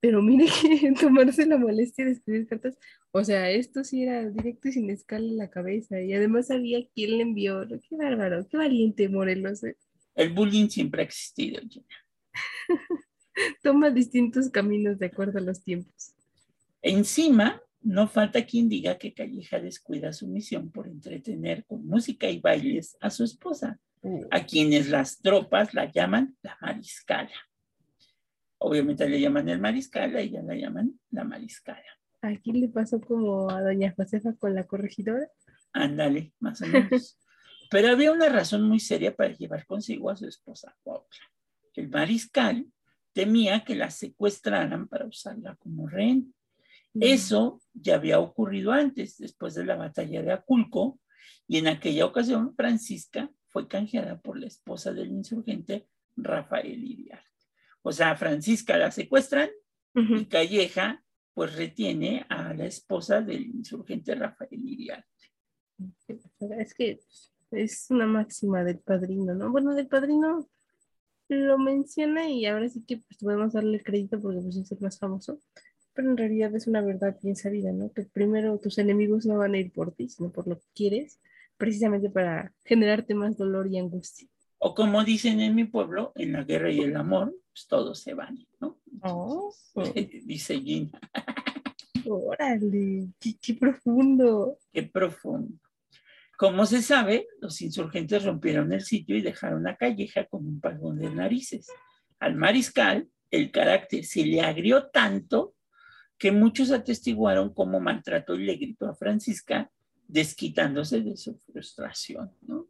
pero 0.00 0.20
mire 0.20 0.46
que 0.60 0.92
tomarse 1.00 1.46
la 1.46 1.56
molestia 1.56 2.04
de 2.04 2.12
escribir 2.12 2.46
cartas, 2.46 2.76
o 3.10 3.24
sea, 3.24 3.50
esto 3.50 3.84
sí 3.84 4.02
era 4.02 4.28
directo 4.28 4.68
y 4.68 4.72
sin 4.72 4.90
escala 4.90 5.24
en 5.24 5.38
la 5.38 5.48
cabeza, 5.48 6.00
y 6.02 6.12
además 6.12 6.48
sabía 6.48 6.86
quién 6.94 7.16
le 7.16 7.22
envió, 7.22 7.66
qué 7.66 7.96
bárbaro, 7.96 8.46
qué 8.46 8.58
valiente 8.58 9.08
Morelos. 9.08 9.64
¿eh? 9.64 9.78
El 10.14 10.32
bullying 10.32 10.68
siempre 10.68 11.02
ha 11.02 11.04
existido, 11.04 11.60
Gina. 11.68 11.86
Toma 13.62 13.90
distintos 13.90 14.48
caminos 14.50 14.98
de 14.98 15.06
acuerdo 15.06 15.38
a 15.38 15.42
los 15.42 15.62
tiempos. 15.62 16.14
Encima, 16.82 17.60
no 17.80 18.08
falta 18.08 18.46
quien 18.46 18.68
diga 18.68 18.98
que 18.98 19.12
Calleja 19.12 19.58
descuida 19.60 20.12
su 20.12 20.28
misión 20.28 20.70
por 20.70 20.86
entretener 20.86 21.64
con 21.66 21.86
música 21.86 22.30
y 22.30 22.40
bailes 22.40 22.96
a 23.00 23.10
su 23.10 23.24
esposa, 23.24 23.78
uh. 24.02 24.26
a 24.30 24.44
quienes 24.44 24.88
las 24.88 25.18
tropas 25.18 25.74
la 25.74 25.90
llaman 25.90 26.36
la 26.42 26.56
mariscala. 26.60 27.34
Obviamente 28.58 29.08
le 29.08 29.20
llaman 29.20 29.48
el 29.48 29.60
mariscal, 29.60 30.16
a 30.16 30.20
ella 30.20 30.42
la 30.42 30.54
llaman 30.54 30.98
la 31.10 31.24
mariscala. 31.24 31.84
Aquí 32.22 32.52
le 32.52 32.68
pasó 32.68 33.00
como 33.00 33.50
a 33.50 33.60
doña 33.60 33.92
Josefa 33.94 34.32
con 34.34 34.54
la 34.54 34.64
corregidora. 34.64 35.28
Ándale, 35.72 36.32
más 36.40 36.62
o 36.62 36.66
menos. 36.66 37.18
Pero 37.70 37.88
había 37.88 38.12
una 38.12 38.28
razón 38.28 38.62
muy 38.62 38.80
seria 38.80 39.14
para 39.14 39.34
llevar 39.34 39.66
consigo 39.66 40.10
a 40.10 40.16
su 40.16 40.26
esposa 40.26 40.76
Cuautla. 40.82 41.24
El 41.74 41.88
mariscal 41.88 42.66
temía 43.12 43.64
que 43.64 43.74
la 43.74 43.90
secuestraran 43.90 44.88
para 44.88 45.06
usarla 45.06 45.56
como 45.56 45.88
rehén. 45.88 46.34
Mm. 46.92 47.02
Eso 47.02 47.60
ya 47.72 47.96
había 47.96 48.18
ocurrido 48.18 48.72
antes, 48.72 49.18
después 49.18 49.54
de 49.54 49.64
la 49.64 49.76
batalla 49.76 50.22
de 50.22 50.32
Aculco, 50.32 51.00
y 51.46 51.58
en 51.58 51.68
aquella 51.68 52.06
ocasión 52.06 52.54
Francisca 52.54 53.30
fue 53.48 53.68
canjeada 53.68 54.20
por 54.20 54.38
la 54.38 54.46
esposa 54.46 54.92
del 54.92 55.08
insurgente 55.08 55.88
Rafael 56.16 56.82
Iriarte. 56.82 57.28
O 57.82 57.92
sea, 57.92 58.16
Francisca 58.16 58.76
la 58.76 58.90
secuestran 58.90 59.50
y 59.94 60.24
Calleja 60.26 61.04
pues 61.34 61.54
retiene 61.54 62.26
a 62.28 62.54
la 62.54 62.66
esposa 62.66 63.20
del 63.20 63.46
insurgente 63.46 64.14
Rafael 64.14 64.64
Iriarte. 64.64 65.06
Es 66.58 66.74
que 66.74 67.00
es 67.54 67.86
una 67.90 68.06
máxima 68.06 68.64
del 68.64 68.78
padrino, 68.78 69.34
¿no? 69.34 69.50
Bueno, 69.50 69.74
del 69.74 69.86
padrino 69.86 70.48
lo 71.28 71.58
menciona 71.58 72.28
y 72.28 72.46
ahora 72.46 72.68
sí 72.68 72.84
que 72.86 72.98
pues, 72.98 73.18
podemos 73.18 73.52
darle 73.52 73.82
crédito 73.82 74.20
porque 74.20 74.40
pues, 74.40 74.56
es 74.56 74.70
el 74.72 74.80
más 74.80 74.98
famoso, 74.98 75.40
pero 75.94 76.10
en 76.10 76.16
realidad 76.16 76.54
es 76.54 76.66
una 76.66 76.82
verdad 76.82 77.16
bien 77.22 77.36
sabida, 77.36 77.72
¿no? 77.72 77.92
Que 77.92 78.02
primero 78.02 78.58
tus 78.58 78.78
enemigos 78.78 79.26
no 79.26 79.38
van 79.38 79.54
a 79.54 79.58
ir 79.58 79.72
por 79.72 79.92
ti, 79.92 80.08
sino 80.08 80.30
por 80.30 80.46
lo 80.46 80.58
que 80.58 80.66
quieres, 80.74 81.20
precisamente 81.56 82.10
para 82.10 82.52
generarte 82.64 83.14
más 83.14 83.36
dolor 83.36 83.68
y 83.68 83.78
angustia. 83.78 84.28
O 84.58 84.74
como 84.74 85.04
dicen 85.04 85.40
en 85.40 85.54
mi 85.54 85.64
pueblo, 85.64 86.12
en 86.14 86.32
la 86.32 86.44
guerra 86.44 86.70
y 86.70 86.80
el 86.80 86.96
amor, 86.96 87.34
pues 87.50 87.66
todos 87.66 88.00
se 88.00 88.14
van, 88.14 88.38
¿no? 88.60 88.78
oh. 89.02 89.54
dice 90.24 90.60
Gina. 90.60 90.98
Órale, 92.06 93.08
qué 93.18 93.54
profundo. 93.54 94.58
Qué 94.72 94.82
profundo. 94.82 95.54
Como 96.36 96.66
se 96.66 96.82
sabe, 96.82 97.28
los 97.40 97.60
insurgentes 97.60 98.24
rompieron 98.24 98.72
el 98.72 98.82
sitio 98.82 99.16
y 99.16 99.22
dejaron 99.22 99.66
a 99.66 99.76
Calleja 99.76 100.24
con 100.26 100.46
un 100.46 100.60
palmón 100.60 100.98
de 100.98 101.10
narices. 101.10 101.68
Al 102.18 102.34
mariscal, 102.34 103.08
el 103.30 103.50
carácter 103.50 104.04
se 104.04 104.24
le 104.24 104.40
agrió 104.40 104.88
tanto 104.88 105.54
que 106.18 106.32
muchos 106.32 106.70
atestiguaron 106.70 107.52
cómo 107.52 107.80
maltrató 107.80 108.34
y 108.34 108.44
le 108.44 108.56
gritó 108.56 108.88
a 108.88 108.94
Francisca, 108.94 109.70
desquitándose 110.06 111.00
de 111.00 111.16
su 111.16 111.36
frustración, 111.38 112.32
¿no? 112.42 112.68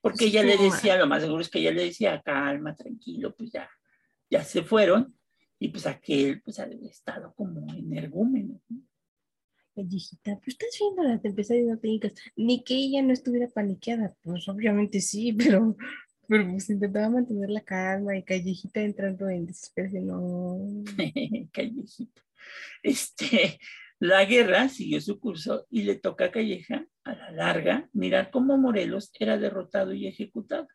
Porque 0.00 0.26
ella 0.26 0.42
le 0.42 0.56
decía, 0.56 0.98
lo 0.98 1.06
más 1.06 1.22
seguro 1.22 1.42
es 1.42 1.48
que 1.48 1.60
ella 1.60 1.70
le 1.70 1.84
decía, 1.84 2.20
calma, 2.22 2.74
tranquilo, 2.74 3.34
pues 3.36 3.52
ya, 3.52 3.70
ya 4.28 4.42
se 4.42 4.62
fueron, 4.62 5.16
y 5.60 5.68
pues 5.68 5.86
aquel, 5.86 6.42
pues 6.42 6.58
había 6.58 6.90
estado 6.90 7.32
como 7.34 7.72
energúmeno. 7.72 8.60
¿no? 8.68 8.80
Callejita, 9.74 10.38
pero 10.38 10.42
estás 10.46 10.76
viendo 10.78 11.02
la 11.02 11.20
tempestad 11.20 11.54
y 11.54 11.62
no 11.62 11.78
Ni 12.36 12.62
que 12.62 12.74
ella 12.74 13.02
no 13.02 13.12
estuviera 13.12 13.48
paniqueada. 13.48 14.14
Pues 14.22 14.48
obviamente 14.48 15.00
sí, 15.00 15.32
pero, 15.38 15.76
pero 16.28 16.50
pues 16.50 16.70
intentaba 16.70 17.08
mantener 17.08 17.50
la 17.50 17.62
calma 17.62 18.16
y 18.16 18.22
Callejita 18.22 18.80
entrando 18.80 19.28
en 19.28 19.46
desesperación. 19.46 20.84
Callejita. 21.52 22.22
Este, 22.82 23.58
la 23.98 24.24
guerra 24.24 24.68
siguió 24.68 25.00
su 25.00 25.20
curso 25.20 25.66
y 25.70 25.84
le 25.84 25.94
toca 25.94 26.24
a 26.24 26.30
Calleja, 26.32 26.86
a 27.04 27.14
la 27.14 27.30
larga, 27.30 27.88
mirar 27.92 28.30
cómo 28.30 28.58
Morelos 28.58 29.12
era 29.18 29.38
derrotado 29.38 29.92
y 29.92 30.06
ejecutado. 30.06 30.66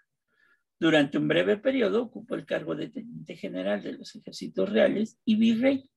Durante 0.80 1.18
un 1.18 1.28
breve 1.28 1.58
periodo 1.58 2.04
ocupó 2.04 2.36
el 2.36 2.46
cargo 2.46 2.76
de 2.76 2.90
teniente 2.90 3.36
general 3.36 3.82
de 3.82 3.94
los 3.94 4.16
ejércitos 4.16 4.72
reales 4.72 5.20
y 5.26 5.36
virrey. 5.36 5.90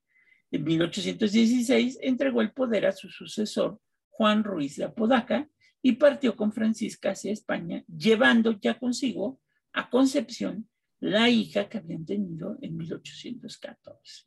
En 0.50 0.64
1816 0.64 1.98
entregó 2.02 2.40
el 2.40 2.52
poder 2.52 2.86
a 2.86 2.92
su 2.92 3.08
sucesor, 3.08 3.80
Juan 4.08 4.44
Ruiz 4.44 4.76
de 4.76 4.84
Apodaca, 4.84 5.48
y 5.82 5.92
partió 5.92 6.36
con 6.36 6.52
Francisca 6.52 7.12
hacia 7.12 7.32
España, 7.32 7.84
llevando 7.86 8.58
ya 8.60 8.78
consigo 8.78 9.40
a 9.72 9.88
Concepción 9.88 10.68
la 11.00 11.30
hija 11.30 11.68
que 11.68 11.78
habían 11.78 12.04
tenido 12.04 12.58
en 12.60 12.76
1814. 12.76 14.26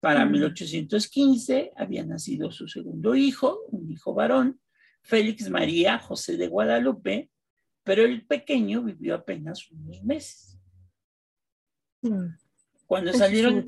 Para 0.00 0.24
1815 0.26 1.72
mm. 1.74 1.80
había 1.80 2.04
nacido 2.04 2.50
su 2.52 2.68
segundo 2.68 3.14
hijo, 3.14 3.60
un 3.68 3.90
hijo 3.90 4.14
varón, 4.14 4.60
Félix 5.02 5.50
María 5.50 5.98
José 5.98 6.36
de 6.36 6.48
Guadalupe, 6.48 7.30
pero 7.84 8.04
el 8.04 8.24
pequeño 8.26 8.82
vivió 8.82 9.16
apenas 9.16 9.68
unos 9.70 10.02
meses. 10.04 10.60
Cuando 12.92 13.14
salieron, 13.14 13.64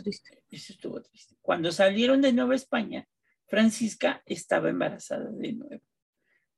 eso 0.51 0.73
estuvo 0.75 1.01
triste. 1.01 1.35
Cuando 1.41 1.73
salieron 1.73 2.21
de 2.21 2.31
Nueva 2.31 2.55
España, 2.55 3.09
Francisca 3.47 4.23
estaba 4.27 4.69
embarazada 4.69 5.31
de 5.31 5.55
nuevo. 5.55 5.83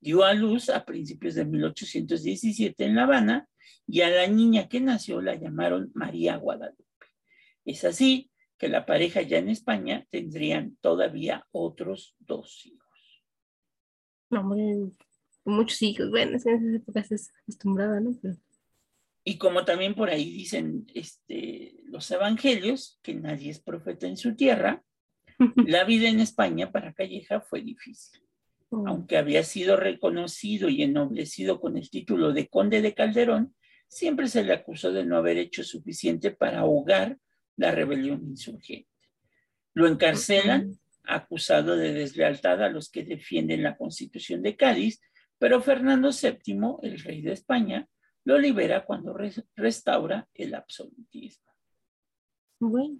Dio 0.00 0.24
a 0.24 0.34
luz 0.34 0.68
a 0.68 0.84
principios 0.84 1.36
de 1.36 1.44
1817 1.44 2.84
en 2.84 2.96
La 2.96 3.04
Habana 3.04 3.48
y 3.86 4.00
a 4.00 4.10
la 4.10 4.26
niña 4.26 4.66
que 4.66 4.80
nació 4.80 5.22
la 5.22 5.36
llamaron 5.36 5.92
María 5.94 6.38
Guadalupe. 6.38 7.06
Es 7.64 7.84
así 7.84 8.32
que 8.58 8.68
la 8.68 8.84
pareja 8.84 9.22
ya 9.22 9.38
en 9.38 9.48
España 9.48 10.04
tendrían 10.10 10.76
todavía 10.80 11.46
otros 11.52 12.16
dos 12.18 12.66
hijos. 12.66 13.22
No, 14.28 14.42
muchos 15.44 15.82
hijos. 15.82 16.10
Bueno, 16.10 16.32
en 16.32 16.36
esas 16.38 16.60
épocas 16.60 17.06
se 17.06 17.30
acostumbraba, 17.42 18.00
¿no? 18.00 18.10
Y 19.28 19.38
como 19.38 19.64
también 19.64 19.96
por 19.96 20.08
ahí 20.08 20.30
dicen 20.30 20.86
este, 20.94 21.74
los 21.86 22.08
evangelios, 22.12 23.00
que 23.02 23.12
nadie 23.12 23.50
es 23.50 23.60
profeta 23.60 24.06
en 24.06 24.16
su 24.16 24.36
tierra, 24.36 24.84
la 25.66 25.82
vida 25.82 26.08
en 26.08 26.20
España 26.20 26.70
para 26.70 26.92
Calleja 26.92 27.40
fue 27.40 27.60
difícil. 27.60 28.22
Oh. 28.68 28.84
Aunque 28.86 29.16
había 29.16 29.42
sido 29.42 29.76
reconocido 29.76 30.68
y 30.68 30.84
ennoblecido 30.84 31.60
con 31.60 31.76
el 31.76 31.90
título 31.90 32.32
de 32.32 32.46
conde 32.46 32.80
de 32.80 32.94
Calderón, 32.94 33.56
siempre 33.88 34.28
se 34.28 34.44
le 34.44 34.52
acusó 34.52 34.92
de 34.92 35.04
no 35.04 35.16
haber 35.16 35.38
hecho 35.38 35.64
suficiente 35.64 36.30
para 36.30 36.60
ahogar 36.60 37.18
la 37.56 37.72
rebelión 37.72 38.24
insurgente. 38.28 38.88
Lo 39.74 39.88
encarcelan, 39.88 40.78
acusado 41.02 41.76
de 41.76 41.92
deslealtad 41.92 42.62
a 42.62 42.68
los 42.68 42.90
que 42.90 43.02
defienden 43.02 43.64
la 43.64 43.76
constitución 43.76 44.40
de 44.42 44.54
Cádiz, 44.54 45.00
pero 45.36 45.60
Fernando 45.60 46.10
VII, 46.10 46.76
el 46.82 47.00
rey 47.00 47.22
de 47.22 47.32
España, 47.32 47.88
lo 48.26 48.38
libera 48.38 48.84
cuando 48.84 49.16
restaura 49.54 50.28
el 50.34 50.54
absolutismo. 50.56 51.52
Bueno. 52.58 52.98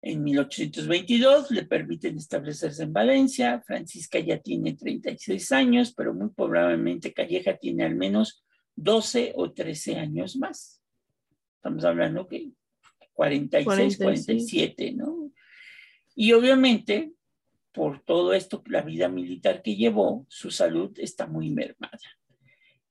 En 0.00 0.22
1822 0.22 1.50
le 1.50 1.64
permiten 1.64 2.16
establecerse 2.16 2.84
en 2.84 2.92
Valencia. 2.92 3.60
Francisca 3.60 4.20
ya 4.20 4.38
tiene 4.38 4.74
36 4.74 5.50
años, 5.50 5.92
pero 5.92 6.14
muy 6.14 6.28
probablemente 6.28 7.12
Calleja 7.12 7.56
tiene 7.56 7.84
al 7.84 7.96
menos 7.96 8.44
12 8.76 9.32
o 9.34 9.52
13 9.52 9.96
años 9.96 10.36
más. 10.36 10.80
Estamos 11.56 11.84
hablando 11.84 12.28
que 12.28 12.52
46, 13.14 13.96
47, 13.98 14.92
¿no? 14.92 15.32
Y 16.14 16.32
obviamente, 16.34 17.14
por 17.72 18.00
todo 18.04 18.32
esto, 18.32 18.62
la 18.66 18.82
vida 18.82 19.08
militar 19.08 19.60
que 19.60 19.74
llevó, 19.74 20.24
su 20.28 20.52
salud 20.52 20.96
está 21.00 21.26
muy 21.26 21.50
mermada. 21.50 21.98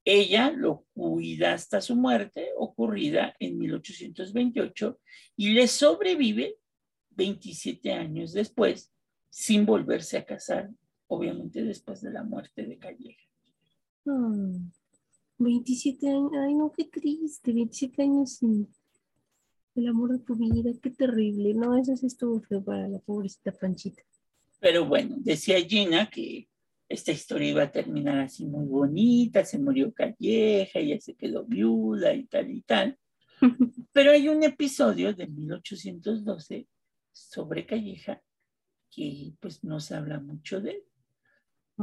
Ella 0.10 0.52
lo 0.52 0.86
cuida 0.93 1.52
hasta 1.52 1.82
su 1.82 1.93
muerte, 1.93 2.52
ocurrida 2.56 3.36
en 3.39 3.58
1828, 3.58 5.02
y 5.36 5.50
le 5.50 5.67
sobrevive 5.67 6.56
27 7.10 7.91
años 7.91 8.32
después, 8.32 8.89
sin 9.30 9.65
volverse 9.65 10.17
a 10.17 10.26
casar, 10.26 10.72
obviamente 11.08 11.62
después 11.62 12.00
de 12.00 12.12
la 12.12 12.24
muerte 12.24 12.65
de 12.65 12.78
Calleja. 12.78 13.28
27 15.39 16.08
años, 16.08 16.32
ay 16.41 16.56
no, 16.56 16.72
qué 16.72 16.86
triste, 16.86 17.52
27 17.52 18.02
años 18.02 18.38
sin 18.38 18.65
el 19.76 19.88
amor 19.89 20.13
de 20.13 20.20
tu 20.20 20.38
vida, 20.38 20.72
qué 20.82 20.89
terrible. 20.89 21.54
No, 21.54 21.78
eso 21.78 21.98
sí 21.98 22.06
estuvo 22.06 22.39
feo 22.39 22.63
para 22.63 22.88
la 22.88 23.00
pobrecita 23.00 23.52
Panchita. 23.52 24.04
Pero 24.62 24.86
bueno, 24.86 25.17
decía 25.20 25.60
Gina 25.60 26.10
que 26.10 26.48
esta 26.89 27.12
historia 27.12 27.50
iba 27.50 27.63
a 27.63 27.71
terminar 27.71 28.19
así 28.19 28.45
muy 28.45 28.65
bonita, 28.65 29.43
se 29.43 29.60
murió 29.60 29.93
Calleja, 29.93 30.80
ella 30.80 31.00
se 31.00 31.15
quedó 31.15 31.43
viuda 31.45 32.13
y 32.13 32.26
tal 32.26 32.50
y 32.50 32.62
tal. 32.62 32.97
Pero 33.91 34.12
hay 34.12 34.30
un 34.30 34.43
episodio 34.43 35.13
de 35.13 35.28
1812 35.28 36.67
sobre 37.12 37.65
Calleja 37.65 38.21
que 38.89 39.34
pues 39.39 39.63
no 39.63 39.80
se 39.80 39.95
habla 39.95 40.19
mucho 40.19 40.62
de 40.62 40.71
él. 40.71 40.84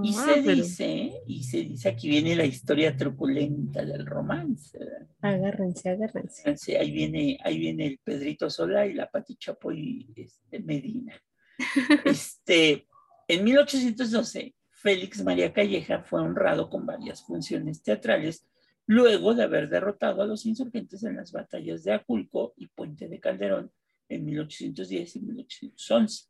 Y 0.03 0.13
ah, 0.17 0.25
se 0.25 0.43
dice, 0.43 1.13
y 1.25 1.45
se 1.45 1.59
dice, 1.59 1.89
aquí 1.89 2.09
viene 2.09 2.35
la 2.35 2.45
historia 2.45 2.97
truculenta 2.97 3.85
del 3.85 4.05
romance. 4.05 4.77
Agárrense, 5.21 5.91
agárrense. 5.91 6.77
Ahí 6.77 6.91
viene, 6.91 7.39
ahí 7.45 7.59
viene 7.59 7.87
el 7.87 7.99
Pedrito 8.03 8.51
Sola 8.51 8.87
y 8.87 8.95
la 8.95 9.09
Pati 9.09 9.37
Chapoy 9.37 10.13
este, 10.17 10.59
Medina. 10.59 11.15
este, 12.05 12.89
en 13.29 13.45
1812, 13.45 14.55
Félix 14.85 15.25
María 15.25 15.51
Calleja 15.51 16.03
fue 16.03 16.21
honrado 16.21 16.69
con 16.69 16.85
varias 16.85 17.23
funciones 17.23 17.83
teatrales 17.83 18.47
luego 18.85 19.33
de 19.33 19.45
haber 19.45 19.71
derrotado 19.71 20.21
a 20.21 20.27
los 20.27 20.45
insurgentes 20.45 21.03
en 21.05 21.17
las 21.17 21.33
batallas 21.33 21.85
de 21.85 21.95
Aculco 21.95 22.53
y 22.59 22.67
Puente 22.67 23.09
de 23.09 23.19
Calderón 23.19 23.73
en 24.11 24.27
1810 24.27 25.17
y 25.17 25.21
1811. 25.21 26.25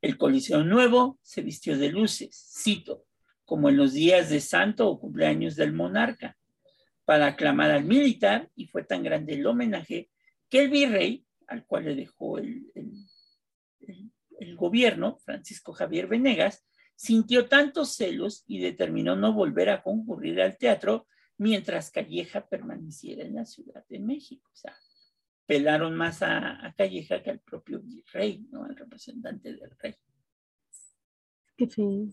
El 0.00 0.16
Coliseo 0.16 0.64
Nuevo 0.64 1.18
se 1.20 1.42
vistió 1.42 1.76
de 1.76 1.90
luces, 1.90 2.34
cito, 2.58 3.04
como 3.44 3.68
en 3.68 3.76
los 3.76 3.92
días 3.92 4.30
de 4.30 4.40
santo 4.40 4.88
o 4.88 4.98
cumpleaños 4.98 5.54
del 5.54 5.74
monarca, 5.74 6.38
para 7.04 7.26
aclamar 7.26 7.70
al 7.70 7.84
militar 7.84 8.48
y 8.56 8.66
fue 8.66 8.84
tan 8.84 9.02
grande 9.02 9.34
el 9.34 9.46
homenaje 9.46 10.08
que 10.48 10.60
el 10.60 10.70
virrey, 10.70 11.26
al 11.48 11.66
cual 11.66 11.84
le 11.84 11.94
dejó 11.96 12.38
el, 12.38 12.64
el 14.38 14.56
gobierno, 14.56 15.18
Francisco 15.18 15.74
Javier 15.74 16.06
Venegas, 16.06 16.64
sintió 16.96 17.48
tantos 17.48 17.94
celos 17.94 18.44
y 18.46 18.60
determinó 18.60 19.16
no 19.16 19.32
volver 19.32 19.70
a 19.70 19.82
concurrir 19.82 20.40
al 20.40 20.56
teatro 20.56 21.06
mientras 21.36 21.90
Calleja 21.90 22.46
permaneciera 22.46 23.24
en 23.24 23.34
la 23.34 23.44
Ciudad 23.44 23.84
de 23.88 23.98
México. 23.98 24.48
O 24.52 24.56
sea, 24.56 24.74
pelaron 25.46 25.96
más 25.96 26.22
a, 26.22 26.74
Calleja 26.76 27.22
que 27.22 27.30
al 27.30 27.40
propio 27.40 27.82
rey, 28.12 28.46
¿no? 28.50 28.64
Al 28.64 28.76
representante 28.76 29.52
del 29.52 29.70
rey. 29.78 29.94
Qué 31.56 31.68
feo. 31.68 32.08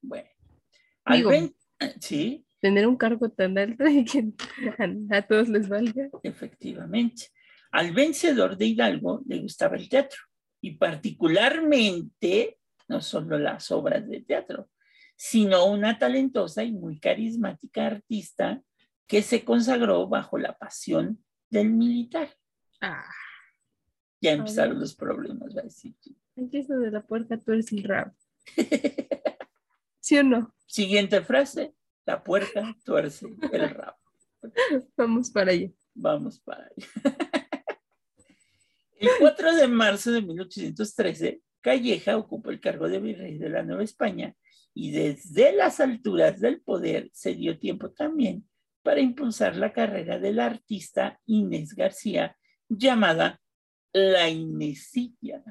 Bueno. 0.00 0.28
Digo, 1.10 1.32
eh, 1.32 1.52
sí. 2.00 2.46
Tener 2.60 2.86
un 2.86 2.96
cargo 2.96 3.28
tan 3.30 3.58
alto 3.58 3.84
y 3.88 4.04
que 4.04 4.32
a, 5.10 5.22
todos 5.22 5.48
les 5.48 5.68
valga. 5.68 6.08
Efectivamente. 6.22 7.28
Al 7.72 7.92
vencedor 7.92 8.56
de 8.56 8.66
Hidalgo 8.66 9.22
le 9.26 9.38
gustaba 9.38 9.76
el 9.76 9.88
teatro 9.88 10.20
y 10.60 10.72
particularmente 10.72 12.58
no 12.88 13.00
solo 13.00 13.38
las 13.38 13.70
obras 13.70 14.08
de 14.08 14.20
teatro, 14.20 14.70
sino 15.16 15.66
una 15.66 15.98
talentosa 15.98 16.64
y 16.64 16.72
muy 16.72 16.98
carismática 16.98 17.86
artista 17.86 18.62
que 19.06 19.22
se 19.22 19.44
consagró 19.44 20.08
bajo 20.08 20.38
la 20.38 20.56
pasión 20.56 21.22
del 21.50 21.70
militar. 21.70 22.34
Ah. 22.80 23.04
Ya 24.20 24.32
empezaron 24.32 24.80
los 24.80 24.94
problemas, 24.94 25.54
va 25.54 25.60
a 25.60 25.64
decir. 25.64 25.94
Empieza 26.36 26.76
de 26.76 26.90
la 26.90 27.06
puerta 27.06 27.38
tú 27.38 27.52
eres 27.52 27.70
el 27.72 27.84
rabo. 27.84 28.12
¿Sí 30.00 30.18
o 30.18 30.22
no? 30.22 30.54
Siguiente 30.66 31.22
frase, 31.22 31.74
la 32.04 32.22
puerta 32.22 32.74
tuerce 32.84 33.26
el 33.52 33.70
rabo. 33.70 33.96
Vamos 34.96 35.30
para 35.30 35.52
allá. 35.52 35.70
Vamos 35.94 36.40
para 36.40 36.64
allá. 36.64 36.88
El 38.96 39.08
4 39.18 39.56
de 39.56 39.68
marzo 39.68 40.12
de 40.12 40.22
1813, 40.22 41.42
Calleja 41.64 42.18
ocupó 42.18 42.50
el 42.50 42.60
cargo 42.60 42.90
de 42.90 43.00
virrey 43.00 43.38
de 43.38 43.48
la 43.48 43.62
Nueva 43.62 43.82
España 43.82 44.36
y 44.74 44.90
desde 44.90 45.54
las 45.56 45.80
alturas 45.80 46.38
del 46.38 46.60
poder 46.60 47.08
se 47.14 47.34
dio 47.34 47.58
tiempo 47.58 47.90
también 47.90 48.46
para 48.82 49.00
impulsar 49.00 49.56
la 49.56 49.72
carrera 49.72 50.18
de 50.18 50.34
la 50.34 50.44
artista 50.44 51.18
Inés 51.24 51.74
García, 51.74 52.36
llamada 52.68 53.40
La 53.94 54.28
Inesilla. 54.28 55.42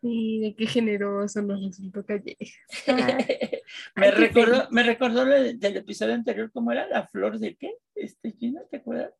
Sí, 0.00 0.40
de 0.40 0.56
qué 0.56 0.66
generoso 0.66 1.42
nos 1.42 1.64
resultó 1.64 2.04
Calleja. 2.04 2.58
me, 3.94 4.10
recordó, 4.10 4.66
me 4.72 4.82
recordó 4.82 5.24
del 5.24 5.76
episodio 5.76 6.14
anterior, 6.14 6.50
¿cómo 6.50 6.72
era? 6.72 6.88
¿La 6.88 7.06
flor 7.06 7.38
de 7.38 7.54
qué? 7.54 7.76
Este, 7.94 8.32
Gina, 8.32 8.62
¿te 8.68 8.78
acuerdas? 8.78 9.14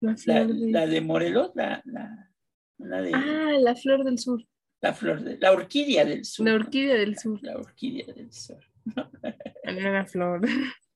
La, 0.00 0.44
de... 0.44 0.70
la 0.70 0.86
de 0.86 1.00
Morelos, 1.00 1.50
la, 1.56 1.82
la, 2.78 3.02
de... 3.02 3.10
Ah, 3.12 3.56
la 3.58 3.74
flor 3.74 4.04
del 4.04 4.20
sur. 4.20 4.40
La 4.80 4.92
flor 4.92 5.22
de... 5.22 5.38
La 5.38 5.52
orquídea 5.52 6.04
del 6.04 6.24
sur. 6.24 6.46
La 6.46 6.54
orquídea 6.54 6.94
del 6.96 7.18
sur. 7.18 7.42
La 7.42 7.56
orquídea 7.56 8.12
del 8.14 8.32
sur. 8.32 8.60
La 9.64 10.06
flor. 10.06 10.46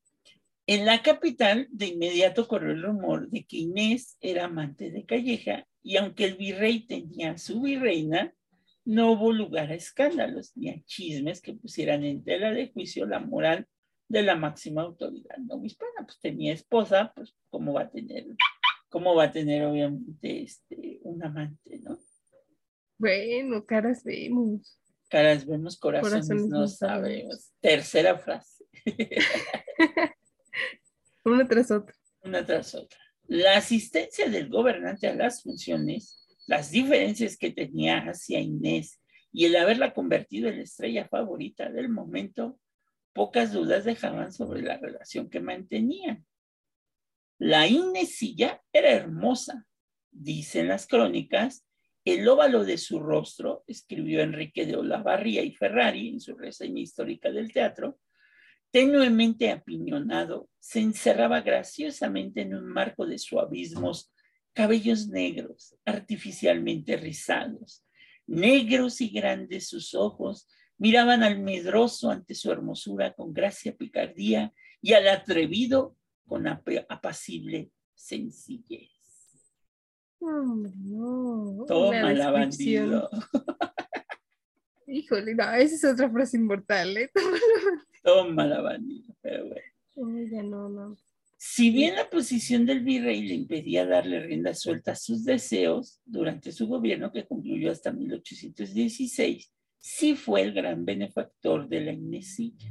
En 0.66 0.86
la 0.86 1.02
capital, 1.02 1.66
de 1.72 1.86
inmediato 1.86 2.46
corrió 2.46 2.70
el 2.70 2.82
rumor 2.84 3.28
de 3.28 3.44
que 3.44 3.56
Inés 3.56 4.16
era 4.20 4.44
amante 4.44 4.92
de 4.92 5.04
Calleja 5.04 5.66
y 5.82 5.96
aunque 5.96 6.26
el 6.26 6.36
virrey 6.36 6.86
tenía 6.86 7.36
su 7.38 7.62
virreina, 7.62 8.32
no 8.84 9.10
hubo 9.10 9.32
lugar 9.32 9.72
a 9.72 9.74
escándalos 9.74 10.56
ni 10.56 10.70
a 10.70 10.80
chismes 10.84 11.42
que 11.42 11.54
pusieran 11.54 12.04
en 12.04 12.22
tela 12.22 12.52
de 12.52 12.70
juicio 12.70 13.04
la 13.04 13.18
moral 13.18 13.66
de 14.08 14.22
la 14.22 14.36
máxima 14.36 14.82
autoridad 14.82 15.38
no 15.38 15.64
hispana. 15.64 16.04
Pues 16.04 16.20
tenía 16.20 16.52
esposa, 16.52 17.12
pues 17.16 17.34
cómo 17.48 17.72
va 17.72 17.82
a 17.82 17.90
tener, 17.90 18.26
cómo 18.88 19.16
va 19.16 19.24
a 19.24 19.32
tener 19.32 19.64
obviamente 19.64 20.42
este, 20.42 21.00
un 21.02 21.24
amante, 21.24 21.80
¿no? 21.80 21.98
Bueno, 23.00 23.64
caras 23.64 24.04
vemos. 24.04 24.78
Caras 25.08 25.46
vemos, 25.46 25.78
corazones, 25.78 26.28
no 26.28 26.68
sabemos. 26.68 27.50
Tercera 27.58 28.18
frase. 28.18 28.66
Una 31.24 31.48
tras 31.48 31.70
otra. 31.70 31.96
Una 32.22 32.44
tras 32.44 32.74
otra. 32.74 32.98
La 33.26 33.56
asistencia 33.56 34.28
del 34.28 34.50
gobernante 34.50 35.08
a 35.08 35.14
las 35.14 35.42
funciones, 35.42 36.28
las 36.46 36.70
diferencias 36.72 37.38
que 37.38 37.50
tenía 37.50 38.00
hacia 38.00 38.38
Inés 38.38 39.00
y 39.32 39.46
el 39.46 39.56
haberla 39.56 39.94
convertido 39.94 40.50
en 40.50 40.58
la 40.58 40.64
estrella 40.64 41.08
favorita 41.08 41.70
del 41.70 41.88
momento, 41.88 42.60
pocas 43.14 43.54
dudas 43.54 43.86
dejaban 43.86 44.30
sobre 44.30 44.60
la 44.60 44.76
relación 44.76 45.30
que 45.30 45.40
mantenían. 45.40 46.26
La 47.38 47.66
Inesilla 47.66 48.62
era 48.74 48.90
hermosa, 48.90 49.66
dicen 50.10 50.68
las 50.68 50.86
crónicas, 50.86 51.64
el 52.14 52.28
óvalo 52.28 52.64
de 52.64 52.78
su 52.78 53.00
rostro, 53.00 53.64
escribió 53.66 54.20
Enrique 54.20 54.66
de 54.66 54.76
Olavarría 54.76 55.42
y 55.42 55.54
Ferrari 55.54 56.08
en 56.08 56.20
su 56.20 56.34
reseña 56.36 56.80
histórica 56.80 57.30
del 57.30 57.52
teatro, 57.52 57.98
tenuemente 58.70 59.50
apiñonado, 59.50 60.48
se 60.58 60.80
encerraba 60.80 61.40
graciosamente 61.40 62.42
en 62.42 62.54
un 62.54 62.66
marco 62.66 63.06
de 63.06 63.18
suavismos, 63.18 64.12
cabellos 64.52 65.08
negros, 65.08 65.76
artificialmente 65.84 66.96
rizados, 66.96 67.84
negros 68.26 69.00
y 69.00 69.08
grandes 69.08 69.68
sus 69.68 69.94
ojos, 69.94 70.46
Miraban 70.80 71.22
al 71.22 71.38
medroso 71.40 72.10
ante 72.10 72.34
su 72.34 72.50
hermosura 72.50 73.12
con 73.12 73.34
gracia 73.34 73.76
picardía 73.76 74.54
y 74.80 74.94
al 74.94 75.08
atrevido 75.08 75.94
con 76.26 76.46
apacible 76.46 77.70
sencillez. 77.94 78.99
No. 80.20 81.64
Toma 81.66 82.12
la 82.12 82.30
bandido. 82.30 83.08
Híjole, 84.86 85.34
no, 85.34 85.52
esa 85.54 85.74
es 85.74 85.84
otra 85.84 86.10
frase 86.10 86.36
inmortal, 86.36 86.96
¿eh? 86.96 87.10
Toma 88.02 88.46
la 88.46 88.60
bandido, 88.60 89.14
pero 89.20 89.46
bueno. 89.46 90.42
no, 90.44 90.68
no. 90.68 90.96
Si 91.36 91.70
bien 91.70 91.94
la 91.94 92.10
posición 92.10 92.66
del 92.66 92.80
virrey 92.80 93.26
le 93.26 93.34
impedía 93.34 93.86
darle 93.86 94.20
rienda 94.20 94.52
suelta 94.52 94.92
a 94.92 94.96
sus 94.96 95.24
deseos 95.24 96.00
durante 96.04 96.52
su 96.52 96.66
gobierno, 96.66 97.12
que 97.12 97.26
concluyó 97.26 97.70
hasta 97.70 97.92
1816, 97.92 99.50
sí 99.78 100.16
fue 100.16 100.42
el 100.42 100.52
gran 100.52 100.84
benefactor 100.84 101.66
de 101.66 101.80
la 101.80 101.92
Inesilla. 101.92 102.70